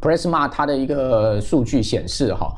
[0.00, 2.54] Pressmar 它的一个数据显示，哈，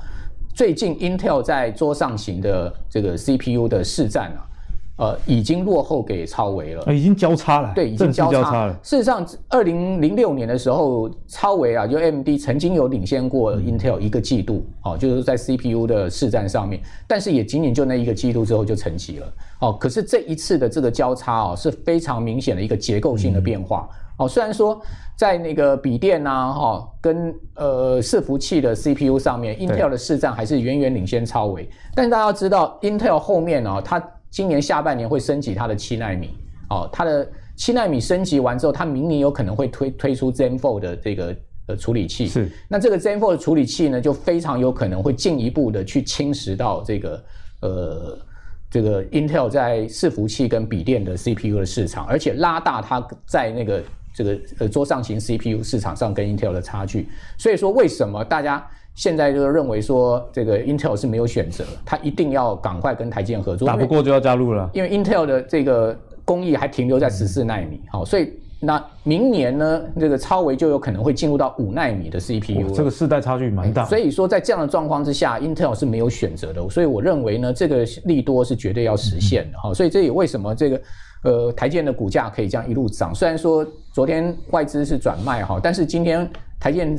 [0.52, 4.42] 最近 Intel 在桌上型的这个 CPU 的市占啊，
[4.98, 8.72] 呃，已经落后给超维了，已经交叉了，对，已经交叉了。
[8.82, 23.88] 事实上，二零零六年的时候，超维啊，就 AMD 曾经有领先过 Intel 一个季度，哦，就是在 CPU 的市占上面，但是也仅仅就那一个季度之后就沉寂了，哦，可是这一次的这个交叉啊，是非常明显的一个结构性的变化。
[23.90, 23.96] 嗯。
[24.18, 24.80] 哦，虽然说
[25.14, 31.68] 在那个笔电呐、啊，哈、哦，跟呃伺服器的 CPU 上面，Intel 的市占还是远远领先超微。
[31.94, 34.02] 但是大家要知道，Intel 后面呢、哦，它
[34.36, 36.28] 今年下半年会升级它的七纳米，
[36.68, 41.34] 哦，它的七纳米升级完之后，它明年有可能会推推出 Zen Four 的这个
[41.68, 42.26] 呃处理器。
[42.26, 42.46] 是。
[42.68, 47.24] 那这个 Zen Four 的处理器呢，就非常有可能会进一步的去侵蚀到这个
[47.62, 48.18] 呃
[48.70, 53.82] 这个 Intel 在伺服器跟笔电的 CPU 的市场，而且拉大它在那个。
[54.18, 58.66] 这个呃桌上型 CPU 市场上跟 Intel 的差距，所以说为什么大家
[58.96, 64.68] 现在就认为说这个 Intel 是没有选择，它一定要赶快跟台积电合作，打不过就要加入了。
[64.72, 73.84] 因为 Intel 的这个工艺还停留在十四纳米，好、嗯，所以那明年呢，这个超微就有可能会进入到五纳米的 CPU，这个世代差距蛮大。
[73.84, 80.80] 所以说在这样的状况之下，Intel 是没有选择的，所以我认为呢，这个利多是绝对要实现的，好、嗯，所以这也为什么这个。
[81.22, 86.28] 呃，台积电的股价可以这样一路涨，虽然说昨天外资是转卖哈，但是今天
[86.60, 86.96] 台积电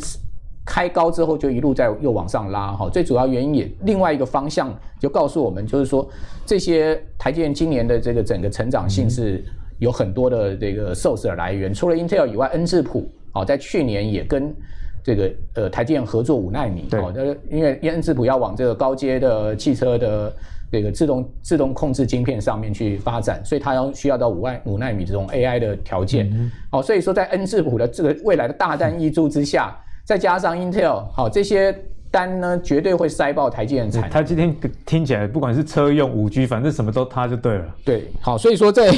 [0.67, 2.89] 开高之后就一路在又往上拉哈。
[2.89, 6.05] 最主要原因也另外一个方向就告诉我们，就是说
[6.45, 9.41] 这些台积电今年的这个整个成长性是
[9.79, 14.53] 有很多的这个 source 的来源，除了 Intel 以外，恩智浦哦在去年也跟
[15.01, 17.13] 这个呃台积电合作五纳米哦，
[17.49, 20.33] 因为恩智浦要往这个高阶的汽车的。
[20.69, 26.29] 这个自动自动控制晶片上面去发展，所以它要需要到五万五纳米这种 AI 的条件。
[26.33, 31.77] 嗯、好，所以说在恩智浦的这个未来的大单挹注之下，嗯、再加上 Intel，好这些
[32.09, 34.09] 单呢，绝对会塞爆台积电产。
[34.09, 37.65] 它今天听起来，不管是车用五 G，反正什么都它就对了。
[37.83, 38.89] 对，好，所以说在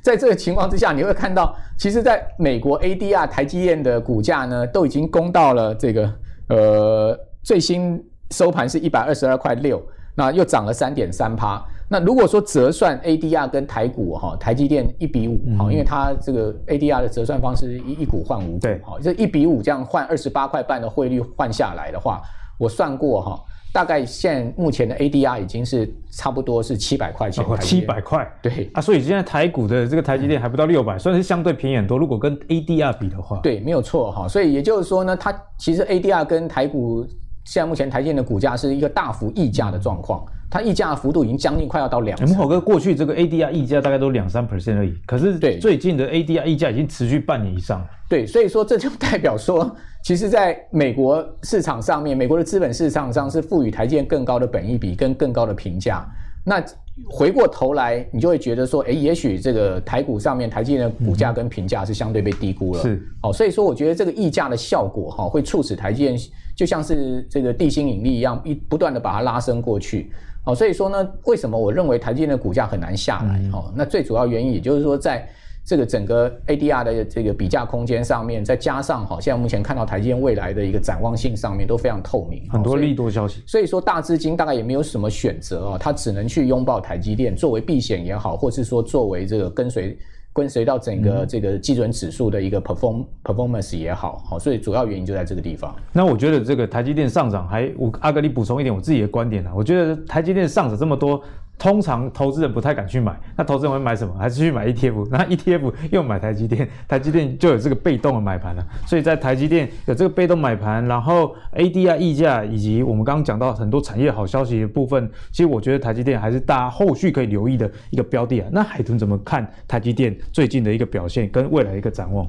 [0.00, 6.12] 在这个情况之下，你会看到，其实在美国 ADR 台积电的股价呢，都已经攻到了这个
[6.50, 9.84] 呃最新收盘是一百二十二块六。
[10.14, 11.60] 那又涨了三点三趴。
[11.88, 22.22] 那如果说折算 ADR 跟台股哈，台积电一比五哈，因为它这个 ADR 的折算方式一一股换五股，对，好，这一比五这样换二十八块半的汇率换下来的话，
[22.58, 23.40] 我算过哈，
[23.72, 27.44] 大概现目前的 ADR 已经是差不多是七百块钱。
[27.60, 31.98] 七百块，对啊，所以现在台股的这个台积电还不到六百，算是相对便宜很多。
[31.98, 34.26] 如果跟 ADR 比的话，对，没有错哈。
[34.26, 37.06] 所以也就是说呢，它其实 ADR 跟台股。
[37.46, 42.16] 现在目前台积电的股价是一个大幅溢价的状况，它溢价的幅度已经将近快要到两。
[42.28, 47.86] 木华哥，过去这个 ADR 溢价大概都两三 percent 而已，可是对最近的 ADR 溢价已经持续半年以上了。
[48.08, 56.06] 对，所以说这就代表说， 其实在美国市场上面，美国的资本市场上是赋予台积电更高的本益比跟更高的评价。
[56.44, 56.62] 那
[57.10, 62.80] 回过头来，你就会觉得说，哎，也许这个台股上面台积电的股价跟评价是相对被低估了。
[62.80, 66.16] 是，好，所以说我觉得这个溢价的效果哈，会促使台积电
[66.54, 70.12] 就像是这个地心引力一样，一不断的把它拉升过去。
[70.44, 73.40] 好，所以说呢，为什么我认为台积电的股价很难下来？
[73.52, 75.28] 哦，那最主要原因也就是说在。
[75.66, 83.42] 这个整个 ADR 的这个比价空间上面，再加上好，现在目前看到台积电未来的一个展望性上面都非常透明，很多利多消息。
[83.46, 89.96] 所以说大资金大概也没有什么选择啊，它只能去拥抱台积电，作为避险也好，或是说作为这个跟随
[90.34, 95.74] 跟随到整个这个基准指数的一个 perform performance 也好，好，所以主要原因就在这个地方。
[95.92, 101.22] 那我觉得这个台积电上涨还，我阿格力补充一点我自己的观点啊，我觉得台积电上涨这么多。
[101.58, 104.14] 通常投资人不太敢去买，那投资人会买什么？
[104.18, 105.08] 还是去买 ETF？
[105.10, 108.66] 那 ETF 又买台积电，台积电就有这个被动的买盘了。
[108.86, 118.48] 所以在台积电有这个被动买盘，然后 ADR 溢价以及我们刚刚讲到很多产业好消息的部分，其实我觉得台积电还是大家后续可以留意的一个标的啊。
[118.52, 122.28] 那海豚怎么看台积电最近的一个表现跟未来一个展望？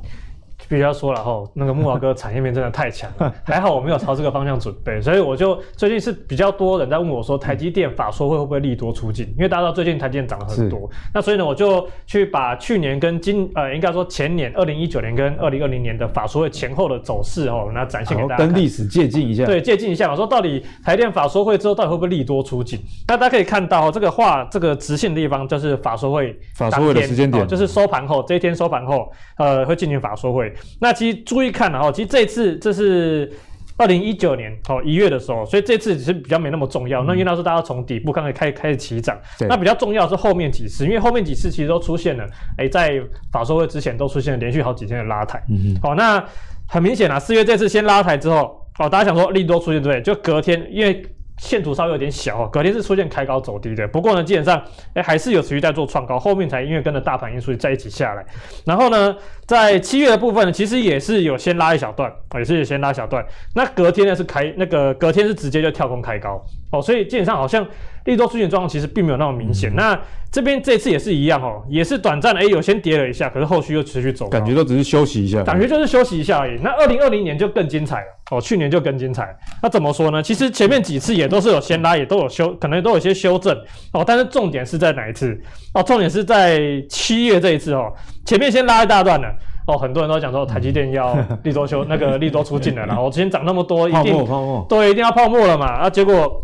[0.68, 9.28] 必须要说了哈，那个慕驊哥产业面真的太强了， 还好我没有朝这个方向准备，所以我就最近是比较多人在问我说，台积电法说会会不会利多出尽？
[9.38, 22.80] 因为大家知道最近台积电涨了很多，那所以呢，我就去把去年跟今呃，应该说前年二零一九年跟二零二零年的法说会前后的走势哦，那展现给大家，跟历史借鉴一下，对，借鉴一下我，说到底台电法说会之后到底会不会利多出尽？
[23.08, 30.45] 那大家可以看到这个画这个直线的地方就是法说会法说会的时间点，就是收盘后这一天收盘后，呃，会进行法说会，
[30.80, 31.16] 那其实。
[31.26, 33.32] 注意看了哈，其实这次这是
[33.78, 37.04] 二零一九年哦一月的时候，所以这次只是比较没那么重要。
[37.04, 42.24] 嗯、那因为那时候大家从底部刚开开开始起涨，那比较重要是后面几次，因为后面几次其实都出现了，
[42.58, 45.42] 哎、欸，在法说会之前都出现了连续好几天的拉抬。
[45.50, 46.24] 嗯好、哦，那
[46.68, 50.02] 很明显啊，四月这次先拉抬之后，哦，大家想说利多出现对不对？
[50.02, 51.04] 就隔天因为。
[51.38, 53.88] 线图稍微有点小哦，隔天是出现开高走低的。
[53.90, 58.26] 不过呢，基本上哎还是有持续在做创高，后面才因为跟着大盘因素在一起下来。
[58.66, 63.26] 然后呢，在七月的部分呢，其实也是有先拉一小段，也是有先拉小段。
[63.54, 67.68] 那隔天呢是开那个隔天是直接就跳空开高哦，所以基本上好像
[68.06, 69.70] 利多出现状况其实并没有那么明显。
[69.72, 70.00] 嗯、那
[70.32, 76.60] 这边这次也是一样哦，也是短暂的哎有先跌了一下，可是后续又持续走，感觉都只是休息一下，感觉就是休息一下而已。
[76.62, 78.08] 那二零二零年就更精彩了。
[78.32, 79.36] 哦，去年就更精彩。
[79.62, 80.22] 那怎么说呢？
[80.22, 83.56] 其实前面几次也都是有先拉，也都有修，可能都有些修正。
[83.94, 85.40] 哦，但是重点是在哪一次？
[85.74, 87.94] 哦，重点是在七月这一次哦。
[88.26, 89.28] 前面先拉一大段了。
[89.68, 92.86] 哦，很多人都讲说台积电要利多修， 那个利多出尽了。
[92.86, 95.66] 然后今天涨那么多，一定泡沫泡沫，对，一定要泡沫了嘛。
[95.66, 96.42] 啊，结果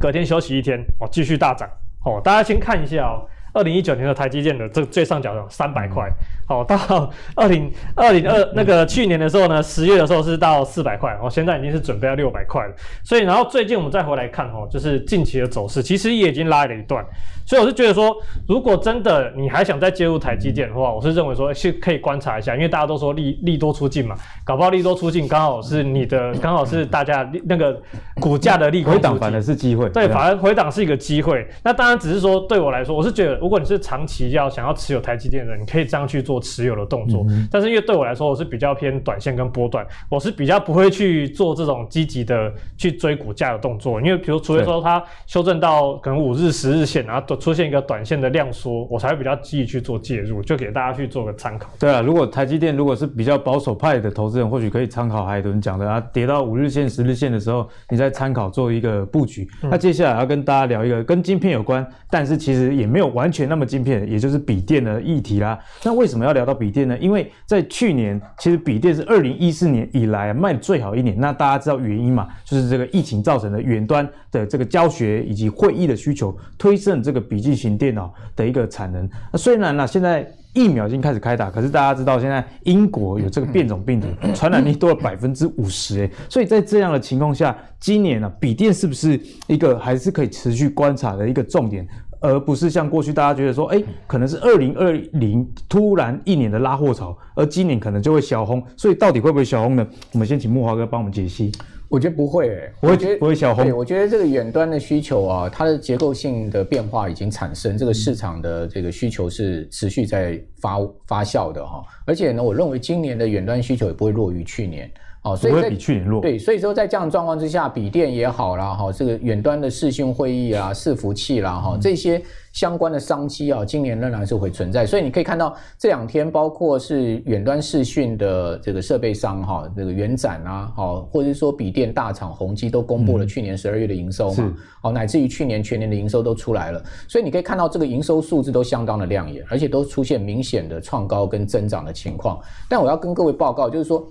[0.00, 1.68] 隔天休息一天，哦，继续大涨。
[2.06, 3.28] 哦，大家先看一下哦。
[3.52, 6.08] 二零一九年的台积电的这个最上角有三百块，
[6.46, 12.72] 好，到二零二零二那个去年的时候呢，十月的时候是到四百块，哦，现在已经是准备要六百块了。
[13.02, 17.04] 所以，然后最近我们再回来看哦，就是近期的走势，其实也已经拉了一段。
[17.44, 27.76] 所以我是觉得说，如果真的你还想再介入台积电的话，我是认为说是可以观察一下，因为大家都说利利多出尽嘛，搞不好利多出尽刚好是你的， 刚好是大家那个
[28.20, 28.94] 股价的利空。
[28.94, 31.44] 回档反而是机会，对，反而回档是一个机会。
[31.64, 33.39] 那当然只是说对我来说，我是觉得。
[33.40, 37.24] 如果你是长期要想要持有台积电的人，你可以这样去做持有的动作。
[37.28, 43.98] 嗯、但是因为对我来说，我是比较偏短线跟波段，我是比较不会去做这种积极的去追股价的动作。
[44.00, 51.70] 因为比如，除非说它修正到可能五日、十日线，然后出现一个短线的量缩，我才会比较积极去做介入，就给大家去做个参考。
[51.78, 59.48] 对啊，如果台积电如果是比较保守派的投资人，或许可以参考海豚讲的啊，跌到五日线、十日线的时候，你再参考做一个布局。
[59.62, 63.29] 嗯、那接下来要跟大家聊一个跟晶片有关，但是其实也没有完。
[63.30, 65.56] 完全那么晶片，也就是笔电的议题啦。
[65.84, 66.98] 那为什么要聊到笔电呢？
[66.98, 71.16] 因为在去年，其实笔电是二零一四年以来卖的最好一年。
[71.20, 72.26] 那大家知道原因嘛？
[72.44, 79.08] 就是这个疫情造成的远端的这个教学以及会议的需求，推升这个笔记型电脑的一个产能。
[79.32, 86.10] 那虽然呢，现在疫苗已经开始开打，可是大家知道现在英国有这个变种病毒， 传染力多了百分之五十诶。
[86.28, 91.86] 所以在这样的情况下，今年呢，笔电是不是一个还是可以持续观察的一个重点？
[92.20, 99.86] 而不是像过去大家觉得说，哎，可能是二零二零突然一年的拉货潮，而今年可能就会小红，所以到底会不会小红呢？
[100.12, 101.50] 我们先请木华哥帮我们解析。
[101.88, 103.68] 我觉得不会、欸，我觉得不会小红。
[103.76, 110.78] 我觉得这个远端的需求啊，它的结构性的变化已经产生，这个市场的这个需求是持续在发
[111.08, 111.82] 发酵的哈。
[112.04, 114.88] 而且呢，我认为今年的远端需求也不会弱于去年。
[115.22, 116.20] 哦，所以在比去年弱。
[116.22, 124.86] 对，所以说在这样的状况之下，笔电也好啦，哈，这个远端的视讯会议啊、伺服器啦，哈，这些相关的商机啊，今年仍然是会存在。
[124.86, 134.54] 所以你可以看到这两天，包括是远端视讯的这个设备商哈，这个元展啊，哈，或者是说笔电大厂宏基都公布了去年十二月的营收嘛，
[134.84, 136.82] 哦，乃至于去年全年的营收都出来了。
[137.06, 142.40] 所以你可以看到这个营收数字都相当的亮眼，而且都出现明显的创高跟增长的情况。
[142.70, 144.02] 但我要跟各位报告，就是说。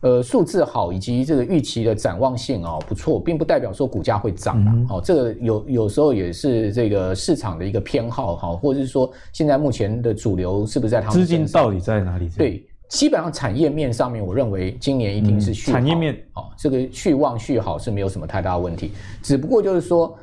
[0.00, 4.70] 呃，数字好以及这个预期的展望性啊、哦、不错，并不代表说股价会涨啊。
[4.88, 12.28] 好、嗯哦，这个有有时候也是这个市场的一个偏好哈，或者是说现在目前的主流是不是在他们资金到底在哪里？
[12.36, 20.16] 对，基本上产业面上面，我认为今年一定是续、嗯、产业面哦，这个续旺续好是没有什么太大的问题，只不过就是说。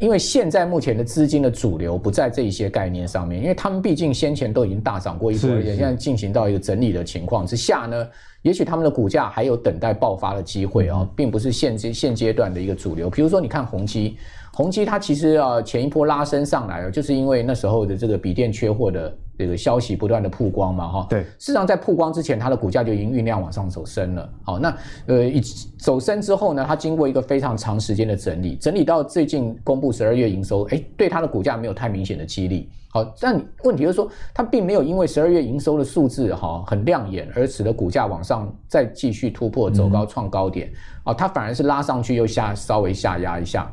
[0.00, 8.08] 因为现在目前的资金的主流不在这一些概念上面，因为他们毕竟先前都已经大涨过一波，而且现在进行到一个整理的情况之下呢，
[8.40, 13.10] 也许他们的股价还有等待爆发的机会啊，并不是现阶现阶段的一个主流。
[13.10, 14.16] 比如说，你看宏基。
[14.52, 21.06] 宏基它其实啊，前一波拉升上来了，就是因为那时候的这个笔电缺货的这个消息不断的曝光嘛，哈。
[21.08, 21.22] 对。
[21.22, 24.30] 事实上，在曝光之前，它的股价就已经酝酿往上走升了。
[24.44, 24.76] 好，那
[25.06, 25.40] 呃，一
[25.78, 32.68] 走升之后呢，它经过一个非常长时间的整理，整理到最近公布十二月营收，哎，对它的股价没有太明显的激励。
[32.92, 40.70] 好，但问题就是说，它并没有因为十二月营收的数字哈很亮眼，而使得股价往上再继续突破走高创高点。
[41.04, 43.70] 啊，它反而是拉上去又下稍微下压一下。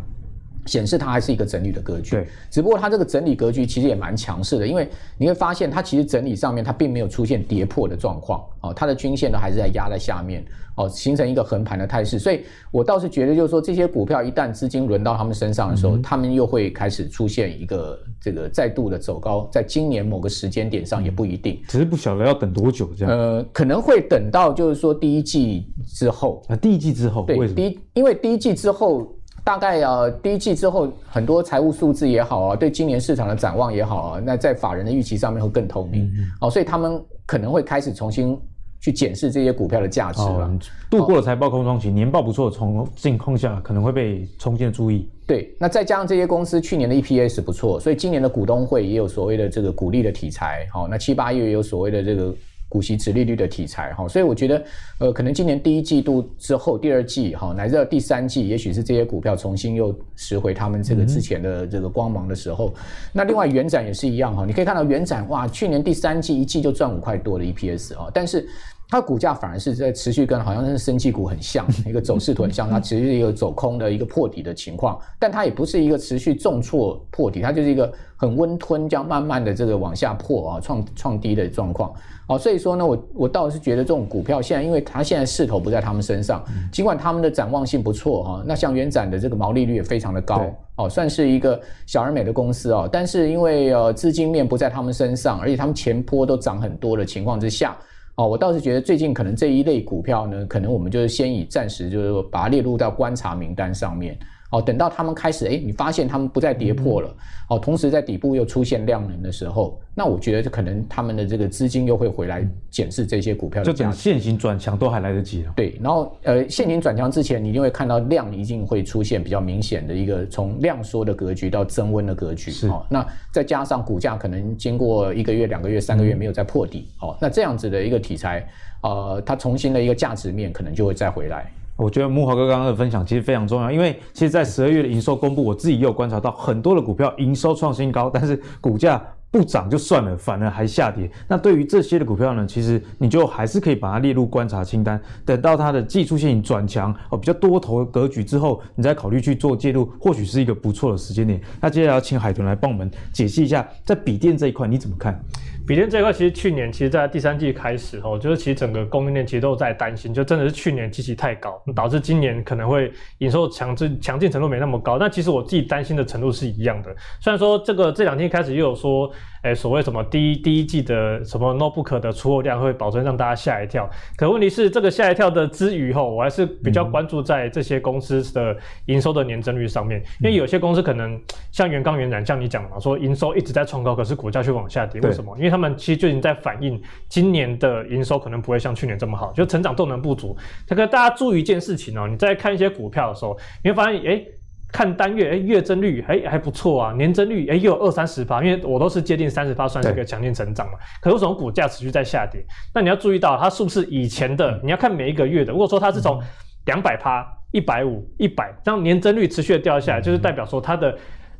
[0.68, 4.88] 显示它还是一个整理的格局，对，只不过它这个整理格局其实也蛮强势的，因为
[5.18, 10.46] 你会发现它其实整理上面它并没有出现跌破的状况，哦，它的均线呢还是在压在下面，
[10.76, 29.14] 哦，形成一个横盘的态势，所以我倒是觉得就是说这些股票一旦资金轮到他们身上的时候，他们又会开始出现一个这个再度的走高，在今年某个时间点上也不一定，只是不晓得要等多久这样，呃，可能会等到就是说第一季之后啊，第一季之后，对，第一，因为第一季之后。
[29.48, 38.38] 大概啊，第一季之后，很多财务数字也好啊，对今年市场的展望也好啊，那在法人的预期上面会更透明，哦，所以他们可能会开始重新
[38.82, 40.40] 去检视这些股票的价值了。
[40.40, 45.10] 哦、度过了财报空窗期，哦、年报不错的从境况下，可能会被重新的注意。
[45.26, 50.68] 对，那再加上这些公司去年的 EPS 不错，所以今年的股东会也有所谓的这个鼓励的题材。
[50.74, 52.36] 好、哦，那七八月也有所谓的这个。
[52.70, 54.64] 股息值利率的题材哈，所以我觉得，
[55.00, 62.74] 呃，可能今年第一季度之后，第二季哈，乃至到第三季，也许是这些股票重新又拾回他们这个之前的这个光芒的时候。
[63.14, 68.48] 那另外，元展也是一样哈，你可以看到元展哇，去年第三季一季就赚五块多的 EPS 啊，但是。
[68.90, 81.94] 它股价反而是在持续跟好像是生技股很像，一个走势图很像， 它持续一个走空的一个破底的情况，但它也不是一个持续重挫破底，它就是一个很温吞，这样慢慢的这个往下破啊，创创低的状况。
[82.30, 90.46] 哦，所以说呢，我我倒是觉得这种股票现在，因为它现在势头不在他们身上，尽管他们的展望性不错哈，那像元展的这个毛利率也非常的高
[90.78, 97.78] 哦，算是一个小而美的公司哦，但是因为呃资金面不在他们身上，而且他们前波都涨很多的情况之下。
[98.18, 104.18] 哦，我倒是觉得最近可能这一类股票呢，可能我们就是先以暂时就是说把它列入到观察名单上面。
[104.50, 107.14] 哦，等到他们开始，哎，你发现他们不再跌破了，
[107.50, 113.74] 哦，同时在底部又出现量能的时候，那我觉得可能他们的这个资金又会回来检视这些股票的。
[113.74, 115.52] 就等现行转强都还来得及了。
[115.56, 122.50] 对，然后呃，现行转强之前，你一定会看到量一定会出现比较明显的一个从量缩的格局到增温的格局。
[122.50, 122.70] 是。
[122.70, 128.48] 哦，那再加上股价可能经过一个月、两个月、三个月没有再破底，嗯、哦，那这样子的一个题材，
[128.82, 131.52] 呃，它重新的一个价值面可能就会再回来。
[131.78, 141.10] 我觉得慕驊哥刚刚的分享其实非常重要，因为其实，在十二月的营收公布，我自己也有观察到很多的股票营收创新高，但是股价不涨就算了，反而还下跌。
[141.28, 151.40] 那对于这些的股票呢，其实你就还是可以把它列入观察清单，等到它的技术性转强哦，比较多头格局之后，你再考虑去做介入，或许是一个不错的时间点。
[151.62, 155.22] 那接下来要请海豚来帮我们解析一下，在笔电这一块你怎么看？
[155.68, 164.98] 笔电这一块，其实去年其实，在第三季开始哦，就是其实整个供应链其实都在担心，就真的是去年机器太高，导致今年可能会营收强劲强劲程度没那么高。
[164.98, 166.96] 但其实我自己担心的程度是一样的。
[167.20, 169.12] 虽然说这个这两天开始又有说，
[169.42, 178.56] 哎，所谓什么第一第一季的什么 notebook 的出货量会保证让大家吓一跳，可问题是这个吓一跳的之余吼，我还是比较关注在这些公司的
[178.86, 185.36] 营收的年增率上面，因为有些公司可能像元钢、元展，像你讲的嘛，说营收一直在创高，可是股价却往下跌，为什么？
[185.38, 186.80] 因为他他们其实就已经在反映
[187.10, 190.38] 今年的营收可能不会像去年这么好，就成长动能不足。
[190.68, 194.24] 这个大家注意一件事情哦，你在看一些股票的时候，你会发现，哎，
[194.72, 200.74] 看单月，哎，月增率，哎，还不错啊，年增率，哎，又有二三十趴，因为我都是接近三十趴，算是一个强劲成长嘛。
[201.02, 202.46] 可是为什么股价持续在下跌？
[202.72, 204.62] 那你要注意到，它是不是以前的？
[204.64, 205.52] 你要看每一个月的。
[205.52, 206.22] 如果说它是从
[206.66, 210.96] 两百趴、一百五、一百，这样年增率持续的掉下来，就是代表说它的。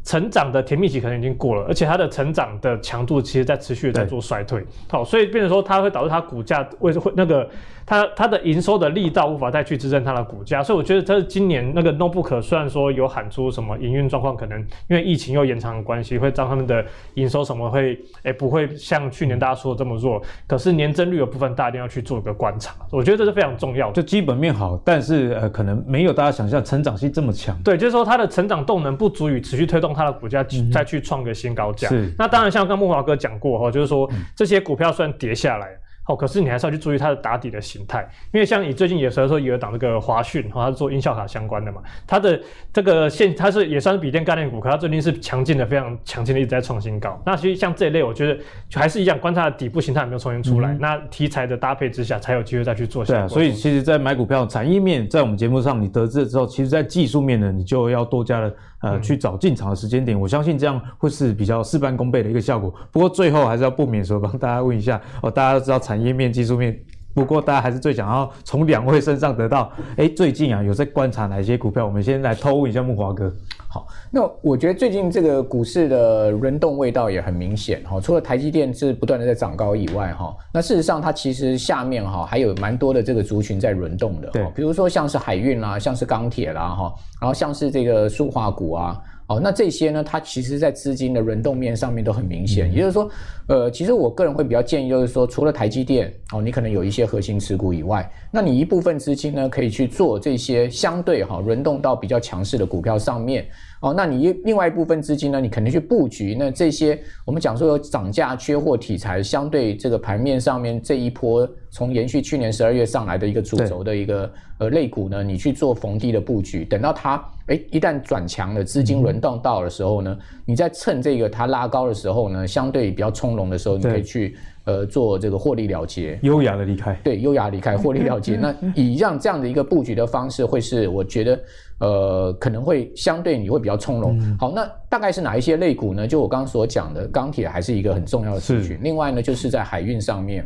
[0.08, 7.48] 成长的甜蜜期可能已经过了，而且它的成长的强度其实在持续的在做衰退，好，所以变成说它会导致它股价为会那个。
[7.88, 14.60] 它它的营收的力道无法再去支撑它的股价，所以我觉得它是今年那个 notebook 虽然说有喊出什么营运状况可能
[14.90, 23.94] 因为疫情又延长的关系，会让他们的营收什么会诶、欸、不会像去年大家说的这么弱，可是年增率的部分大家一定要去做一个观察，我觉得这是非常重要的。
[23.94, 27.58] 就基本面好，但是呃可能没有大家想象成长性这么强。
[27.64, 31.88] 对，就是说它的成长动能不足以持续推动它的股价再去创个新高价。
[31.88, 32.14] 是。
[32.18, 35.70] 那当然像刚木华哥讲过哈，就是说这些股票虽然跌下来。
[36.08, 42.40] 哦，可是你还是要去注意它的打底的形态，因为像你最近有时候说有一档这个华讯，哦，它是做音效卡相关的嘛，它的
[42.72, 47.22] 这个现它是也算是笔电概念股，可它最近是强劲的，非常强劲的一直在创新高。
[47.26, 48.40] 那其实像这一类，我觉得
[48.70, 53.04] 就还是一样，观察的底部形态有没有重新出来，嗯、那题材的搭配之下，才有机会再去做。
[53.04, 58.52] 对啊，所以其实，在买股票产业面，在我们节目上你得知了之后，其实在技术面呢，你就要多加了
[58.82, 60.20] 呃、嗯、去找进场的时间点。
[60.20, 62.74] 我相信这样会是比较事半功倍的一个效果。
[62.92, 66.78] 不过最后还是要不免说帮大家问一下哦，大家都知道产业面、技术面。
[67.14, 71.84] 不过，大家还是最想要从两位身上得到，哎，最近啊有在观察哪些股票？
[71.84, 73.34] 我们先来偷问一下木华哥。
[73.78, 78.00] 好，那我觉得最近这个股市的轮动味道也很明显哈。
[78.02, 84.30] 除了台积电是不断的在涨高以外哈，那事实上它其实下面哈还有蛮多的这个族群在轮动的。
[84.30, 89.00] 对，比如说像是海运啦，像是钢铁啦哈，然后像是这个塑化股啊。
[89.28, 92.72] 哦，那这些呢，它其实在资金的轮动面上面都很明显。
[92.72, 93.10] 嗯、也就是说，
[93.50, 103.46] 呃，其实我个人会比较建议，就是说，除了台积电，哦，你可能有一些核心持股以外，那你一部分资金呢，可以去做这些相对哈、哦、轮动到比较强势的股票上面。
[103.80, 106.36] 哦，那你另外一部分资金呢，你肯定去布局。
[106.38, 116.66] 那这些我们讲说有涨价、缺货题材，相对这个盘面上面这一波从延续去年十二月上来的一个主轴的一个呃类股呢，你去做逢低的布局。
[116.66, 124.36] 等到它诶一旦转强了，资金轮动到的时候呢，你在趁这个它拉高的时候呢，相对比较从容的时候，你可以去
[124.68, 126.94] 呃做这个获利了结，优雅的离开。
[127.04, 128.36] 对，优雅离开， 获利了结。
[128.40, 131.40] 那以让这样的一个布局的方式，会是我觉得。
[131.80, 134.18] 呃，可能会相对你会比较从容。
[134.18, 136.08] 嗯、好，那大概是哪一些类股呢？
[136.08, 138.80] 就我刚刚所讲的，钢铁还是一个很重要的族群。
[138.82, 140.44] 另外呢，就是在海运上面。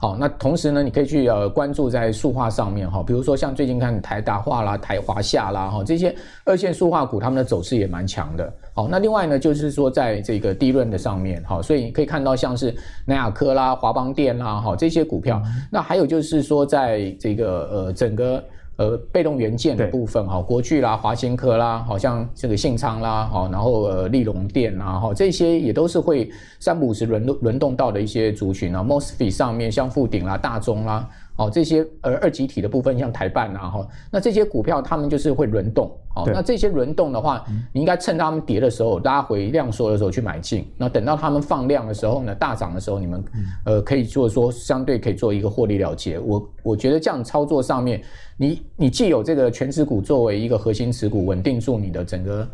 [0.00, 8.52] 好，那同时呢，你可以去呃关注在塑化上面哈，比如说像最近看台达化啦、台华夏啦哈，这些二线塑化股，他们的走势也蛮强的。
[8.72, 12.72] 好，那另外呢，就是说在这个低润的上面哈，所以你可以看到像是
[13.04, 15.42] 南亚科啦、华邦电啦哈这些股票。
[15.44, 18.42] 嗯、那还有就是说在这个呃整个。
[18.78, 28.80] 呃，被动元件的部分哈，国巨啦、华新科啦，好像这个信昌啦，哈，然后呃，利隆电啦，哈，这些也都是会三五十轮动轮动到的一些族群啊。
[28.80, 31.08] Mosfet 上面像富鼎啦、大中啦。
[31.38, 43.24] 哦，这些呃二极体的部分，像台办啊，哈，那这些股票他们就是会轮动，哦，那这些轮动的话，你应该趁他们跌的时候，拉回量缩的时候去买进，那等到他们放量的时候呢，大涨的时候，你们
[43.64, 46.18] 呃可以做说相对可以做一个获利了结。
[46.18, 48.02] 我我觉得这样操作上面，
[48.36, 52.48] 你你既有这个权值股作为一个核心持股，稳定住你的整个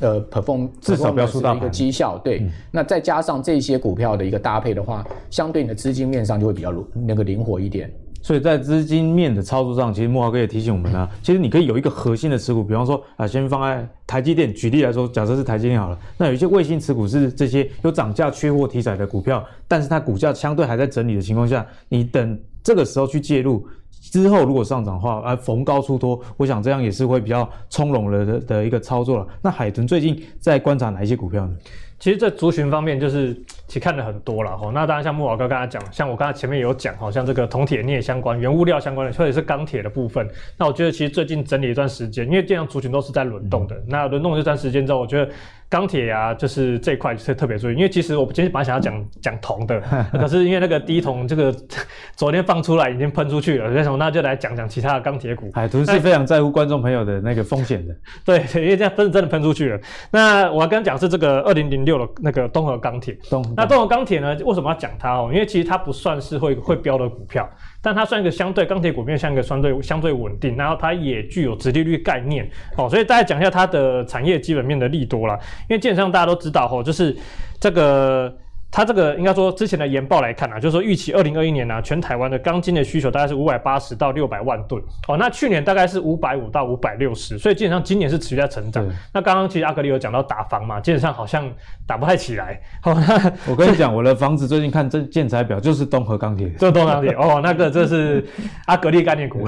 [0.00, 7.88] 呃 perform 至少不要输大盘的一个绩效，对，嗯、那再加上这些股票的一个搭配的话，相对你的资金面上就会比较那个灵活一点。
[8.24, 14.50] 所以在资金面的操作上，其实木华哥也提醒我们呢、啊， 其实你可以有一个核心的持股，比方说啊，先放在台积电。
[14.54, 23.62] 举例来说，假设是台积电好了，那有一些卫星持股是这些有涨价、缺货题材的股票，但是它股价相对还在整理的情况下，你等这个时候去介入，
[24.00, 29.26] 之后如果上涨的话，而逢高出脱，我想这样也是会比较从容的的的一个操作了。
[29.42, 31.54] 那海豚最近在观察哪一些股票呢？
[32.00, 33.34] 其实，在族群方面，就是
[33.74, 34.70] 其实看了很多了哈。
[34.72, 40.28] 那当然，像木老哥刚才讲，像我刚才前面有讲，好像这个铜铁镍相关、原物料相关的，或者是钢铁的部分。
[40.56, 43.74] 那我觉得，其实最近整理一段时间，因为这样族群都是在轮动的。
[43.88, 45.28] 那轮动这段时间之后，我觉得。
[45.66, 51.52] 钢铁啊，就是这一块是特别注意，因为其实我今天本来想要讲 讲铜的，可是因为那个第一铜这个
[52.14, 55.50] 昨天放出来已经喷出去了，所以那就来讲讲其他的钢铁股。
[55.52, 59.80] 海豚是非常在乎观众朋友的那个风险的， 对，因为这样真真的喷出去了。
[60.12, 65.30] 那我要跟他讲是这个二零零六的那个东河钢铁，东那东和钢铁呢，为什么要讲它哦？
[65.32, 67.48] 因为其实它不算是会会标的股票。
[67.82, 75.38] 但它算一个相对钢铁股票，像一个相对相对稳定，然后它也具有直利率概念，哦，所以大家讲一下它的产业基本面的利多啦，
[75.68, 77.16] 因为基本上大家都知道，哦，就是
[77.58, 78.34] 这个。
[78.76, 85.16] 它这个应该说之前的研报来看啊，就是说预期二零二一年呢、啊，全台湾的钢筋的需求大概是五百八十到六百万吨哦。
[85.16, 88.84] 那去年大概是五百五到五百六十，所以基本上今年是持续在成长。
[89.12, 91.48] 那刚刚其实阿格力有讲到打房嘛，基本上好像
[91.86, 92.60] 打不太起来。
[92.82, 98.26] 哦，那 我跟你讲，我的房子最近看这建材表就是东河钢铁， 就是东河钢铁哦，那个这是
[98.66, 99.46] 阿格力概念股。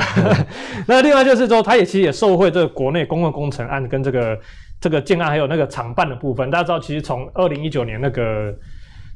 [0.86, 4.38] 那另外就是说，它也其实也受惠这个国内公共工程案跟这个
[4.80, 6.48] 这个建案还有那个厂办的部分。
[6.48, 8.54] 大家知道，其实从二零一九年那个。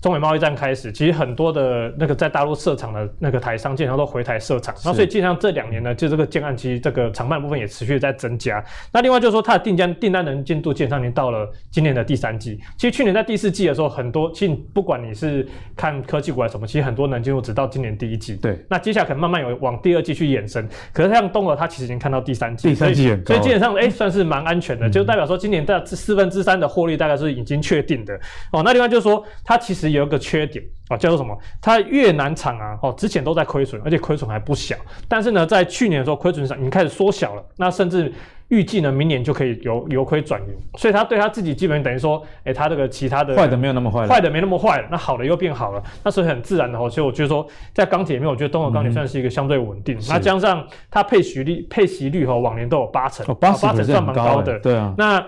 [0.00, 4.74] 中美贸易战开始，其实很多的那个在大陆设厂的那个台商，基本上都回台设厂。
[4.84, 8.64] 那所以，基本上这两年呢，就这个建案其实这个厂办部分也持续在增加。
[8.92, 12.58] 那另外就是说，它的订单订单能进度，基本上已经到了今年的第三季。
[12.78, 15.46] 其实去年在第四季的时候，很多其实不管你是
[15.76, 18.36] 看科技股还是什么，其实很多能进度只到今年第一季。
[18.36, 18.58] 对。
[18.70, 20.66] 那接下来可能慢慢有往第二季去延伸。
[20.94, 22.70] 可是像东和，它其实已经看到第三季。
[22.70, 28.18] 第三季所以，所以基本上哎、欸，算是蛮安全的，嗯、就代表说今年的四分之三的获利大概是已经确定的。
[28.52, 31.36] 哦，那另外就是说，它其实实有一个缺点啊，叫做什么？
[31.60, 34.76] 它越南厂啊，哦，之前都在亏损，而且亏损还不小。
[35.08, 37.44] 但是呢，在去年的时候，亏损上已经开始缩小了。
[37.56, 38.12] 那甚至
[38.48, 40.48] 预计呢，明年就可以由由亏转盈。
[40.76, 45.82] 所以他对他自己基本等于说，哎，他这个其他的坏的没有那么坏，坏的没那么坏了，那好的又变好了。
[46.02, 46.90] 那所以很自然的哦。
[46.90, 49.96] 所以我觉得说，在钢铁里面，我觉得东和钢铁算是一个相对稳定。
[49.96, 54.58] 嗯、那加上它配息率配息率哦往年都有八成，哦，八成算蛮高的。
[54.58, 55.24] 对啊，那。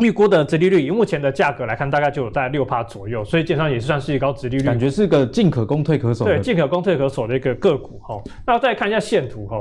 [0.00, 6.24] 预估的殖利率以目前的价格来看，大概就有在六趴左右，所以基本上也是算是一个高殖利率，感觉是个进可攻退可守。
[6.24, 8.20] 对，进可攻退可守的一个个股哈。
[8.46, 9.58] 那再看一下线图哈，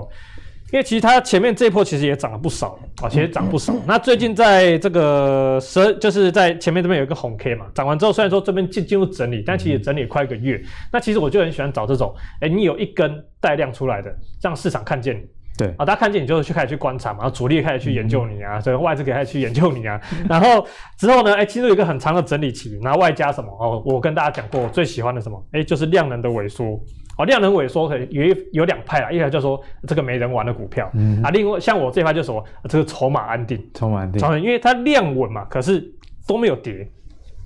[0.72, 3.74] 因为其实它前面这一波其实也涨了不少啊，其实涨不少。
[3.86, 10.62] 那最近在这个十，就是在前面这边有一个红 K 嘛，涨完之后虽然说这边进进入整理，但其实整理快一个月。
[10.94, 15.22] 那其实我就很喜欢找这种，哎，你有一根带量出来的，让市场看见你。
[15.58, 15.68] 对。
[15.78, 20.00] 啊，大家看见你就去开始去观察嘛，然后主力开始去研究你啊，所以外资可以开始去研究你啊，
[20.30, 20.66] 然后
[20.98, 26.80] 之后呢，哎，进入一个很长的整理期，然后外加什么哦，我跟大家讲过，我最喜欢的什么，哎，就是量能的萎缩。
[27.18, 31.22] 哦，量能萎缩可以有有两派啊，一派就是说这个没人玩的股票，嗯。
[31.22, 35.84] 啊，另外像我这一派就是说这个筹码安定，筹码安定，因为它量稳嘛，可是
[36.26, 36.90] 都没有跌。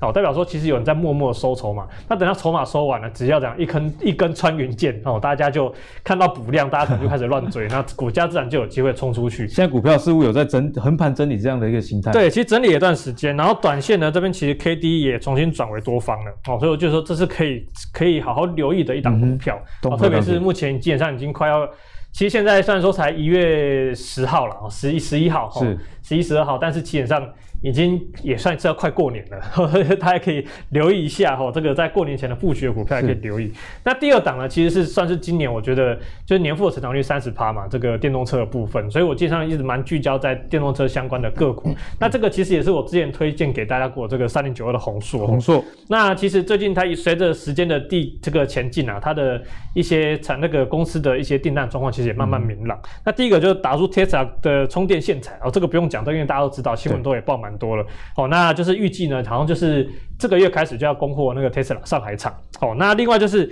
[0.01, 5.73] 哦，代表说其实有人在默默收筹码，那等到筹码收完了，只要这样一根一根穿云箭哦，大家就
[6.03, 9.47] 看到补量，大家可能就开始乱追， 那股价自然就有机会冲出去。
[9.47, 12.11] 现在股票似乎有在整横盘整理这样的一个形态。
[12.11, 21.67] 对，其实整理一段时间，然后短线呢这边其实 K D 也重新转为多方了哦，所以我就说这是可以可以好好留意的一档股票，嗯哦、特别是目前基本上已经快要。
[22.11, 27.21] 其实现在虽然说才一月十号了，十一十一号，是十一十二号，但是基本上
[27.61, 33.51] 已经也算是要快过年了，呵 呵大家可以留意一下哈，这个在过年前的布局的股票也可以留意。
[33.83, 35.93] 那第二档呢，其实是算是今年我觉得
[36.25, 41.75] 就是年复合成长率三十趴嘛，这个电动车的部分，所以我基本上一直蛮聚焦在电动车相关的个股。
[41.99, 45.27] 那这个其实也是我之前推荐给大家过这个三零九二的红硕。
[45.27, 49.41] 红硕，那其实最近它随着时间的递这个前进啊，它的
[49.73, 52.05] 一些产那个公司的一些订单状况其实。
[52.05, 52.79] 也慢慢明朗。
[53.03, 57.85] 那第一个就是打入 Tesla 的充电线材哦，这个不用讲，因为大家都知道，新闻都也报蛮多了。
[58.17, 62.33] 哦，那就是预计呢，好像就是这个月开始就要供货那个 Tesla 上海厂。
[62.61, 63.51] 哦，那另外就是。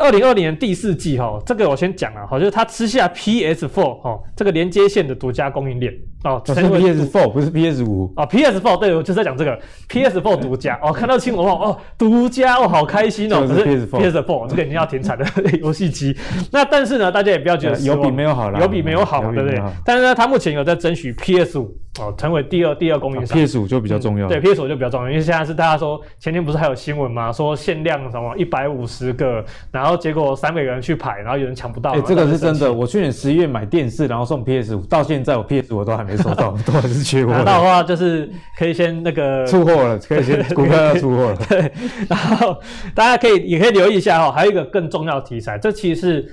[0.00, 5.92] 二零二零年第四季哈，这个我先讲了哈，就是它吃下 PS4 哈，这个连接线的独家供应链
[6.24, 9.58] 哦，是 PS Four 不是 PS 五哦 p s Four 对，我就是在讲这个
[9.88, 15.24] PS Four 独家哦，看到新闻哦，独家哦，好开心哦，就是 PS Four 这个已经要停产的
[15.62, 16.16] 游戏机。
[16.50, 19.62] 那但是呢，大家也不要觉得有比没有好了，有比没有好，对不对？
[19.84, 27.32] 但是呢，它目前有在争取 PS 五哦，成为第二第二供应商 PS 五就比较重要，对 PS 五就比较重要，因为现在是大家说前天不是还有新闻吗？
[27.32, 31.90] 说限量什么一百五十个，然后结果三百个人去排，然后有人抢不到。
[31.92, 32.72] 哎，这个是真的。
[32.72, 37.32] 我去年十一月买电视，然后送 PS 五，到现在我 PS 五都还没收到，都还是缺货。
[37.32, 38.28] 拿到的话就是
[38.58, 41.36] 可以先那个出货了，可以先 股票要出货了。
[41.48, 41.70] 对，
[42.08, 42.58] 然后
[42.94, 46.32] 大家可以也可以留意一下哈，还有一个更重要的题材，这其实是。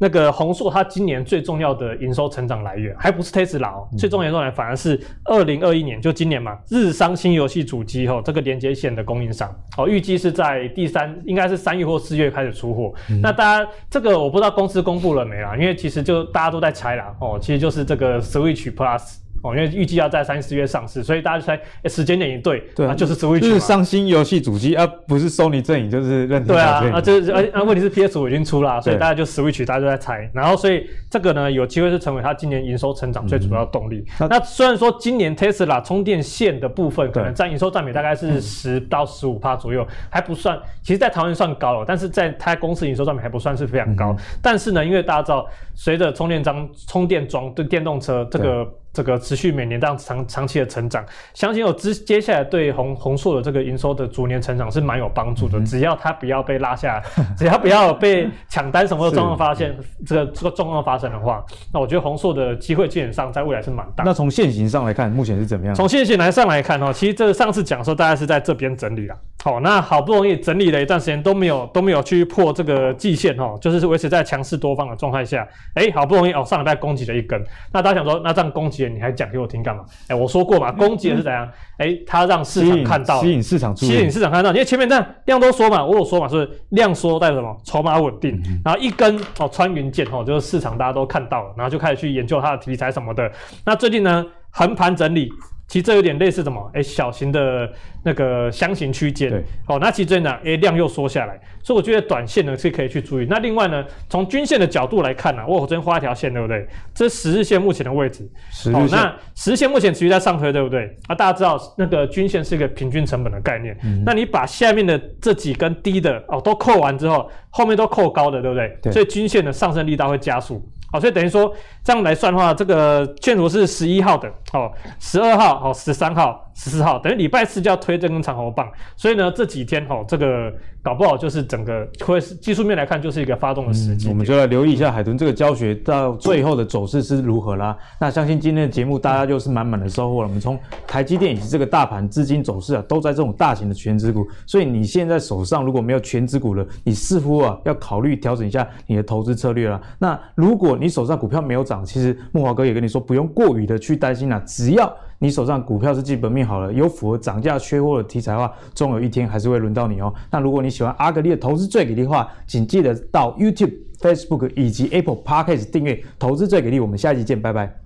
[0.00, 12.94] 那个宏硕，它今年最重要的营收成长来源，还不是 Tesla 哦，最重要的来源反而是二零二一年，就今年嘛，日商新游戏主机哦，这个连接线的供应商哦，预计是在第三，应该是三月或四月开始出货。
[13.10, 19.18] 嗯、那大家这个我不知道公司公布了没啦，因为其实就大家都在猜啦哦，其实就是这个 Switch Plus。
[19.42, 34.04] 哦，因为预计要在三四月上市，所以大家就猜，欸、时间点一对，对啊，就是 Switch 就是上新游戏主机啊，不是 Sony 阵营，就是任天堂对啊，啊，就是而啊，问题是 PS 五已经出了，啊，所以大家就 Switch，大家都在猜，然后所以这个呢，有机会是成为它今年营收成长最主要动力。
[34.20, 44.10] 嗯、那虽然说今年 Tesla 充电线的部分可能占营收占比大概是十到十五帕左右，还不算，其实在台湾算高了，但是在它公司营收占比还不算是非常高。
[44.10, 48.70] 嗯、但是呢，因为大家知道，随着充电桩、充电桩对电动车这个。
[48.92, 55.58] 这个持续每年这样长长期的成长，相信有之接下来对红红硕的这个营收的逐年成长是蛮有帮助的。
[55.58, 57.02] 嗯、只要它不要被拉下，
[57.38, 59.76] 只要不要被抢单什么的状况发现，
[60.06, 64.02] 这个这个状况发生的话，那我觉得红硕的机会基本上在未来是蛮大。
[64.04, 65.74] 那从现行上来看，目前是怎么样？
[65.74, 69.16] 从现行来上来看哦，其实这上次讲的时候，大概是在这边整理了。
[69.42, 79.84] 好，那好不容易整理了一段时间都没有都没有去破这个季线哦，就是维持在强势多方的状态下，哎，好不容易哦上礼拜攻击了一根，那大家想说，那这样攻击了你还讲给我听干嘛？
[80.08, 81.48] 哎，我说过嘛，攻击的是怎样？
[81.78, 87.56] 哎，它让市场看到，吸引市场，吸引市场看到，因为前面那样量都说嘛，我有说嘛，是量缩代表什么？
[87.64, 93.30] 筹码稳定，然后一根哦穿云箭哦，就是市场大家都看到了，然后就开始去研究它的题材什么的。
[93.64, 95.30] 那最近呢，横盘整理。
[95.70, 96.68] 其实这有点类似什么？
[96.74, 97.70] 哎，小型的
[98.02, 99.30] 那个箱型区间。
[99.30, 103.26] 对，好，那其实这样，哎，量又缩下来，所以我觉得短线呢是可以去注意。
[103.30, 106.66] 那另外呢，从均线的角度来看呢、啊，我这边画一条线，对不对？
[106.92, 108.28] 这是十日线目前的位置。
[108.50, 108.88] 十日线。
[108.90, 110.92] 那十日线目前持续在上推，对不对？
[111.06, 113.78] 啊，大家知道那个均线是一个平均成本的概念。
[113.84, 114.02] 嗯。
[114.04, 118.76] 那你把下面的这几根低的哦都扣完之后，后面都扣高的，对不对？
[118.82, 118.92] 对。
[118.92, 120.68] 所以均线的上升力道会加速。
[120.92, 126.46] 好，所以等于说这样来算的话，这个线图是十一号的，哦，十二号，哦，十三号。
[126.52, 130.52] 十四号等于礼拜四就要推这根长红棒，所以呢这几天哦，这个
[130.82, 134.10] 搞不好就是整个会是技术面来看就是一个发动的时机、嗯。
[134.10, 137.76] 我们就来留意一下海豚这个教学到最后的走势是如何啦。
[138.00, 140.28] 那相信今天的节目大家就是满满的收获了。
[140.28, 149.80] 我们从台积电以及这个大盘资金走势啊，都在这种大型的全值股，所以你现在手上如果没有全值股了，你似乎啊要考虑调整一下你的投资策略了。
[149.98, 154.90] 那如果你手上股票没有涨，其实木华哥也跟你说不用过于的去担心啦，只要。
[155.20, 160.12] 你手上股票是基本面好了，有符合涨价缺货的题材的话，终有一天还是会轮到你哦。
[160.30, 166.80] 那如果你喜欢阿格丽的投资最给力的话，请记得到 YouTube、Facebook 以及 Apple Podcast 订阅投资最给力。
[166.80, 167.79] 我们下期见，拜拜。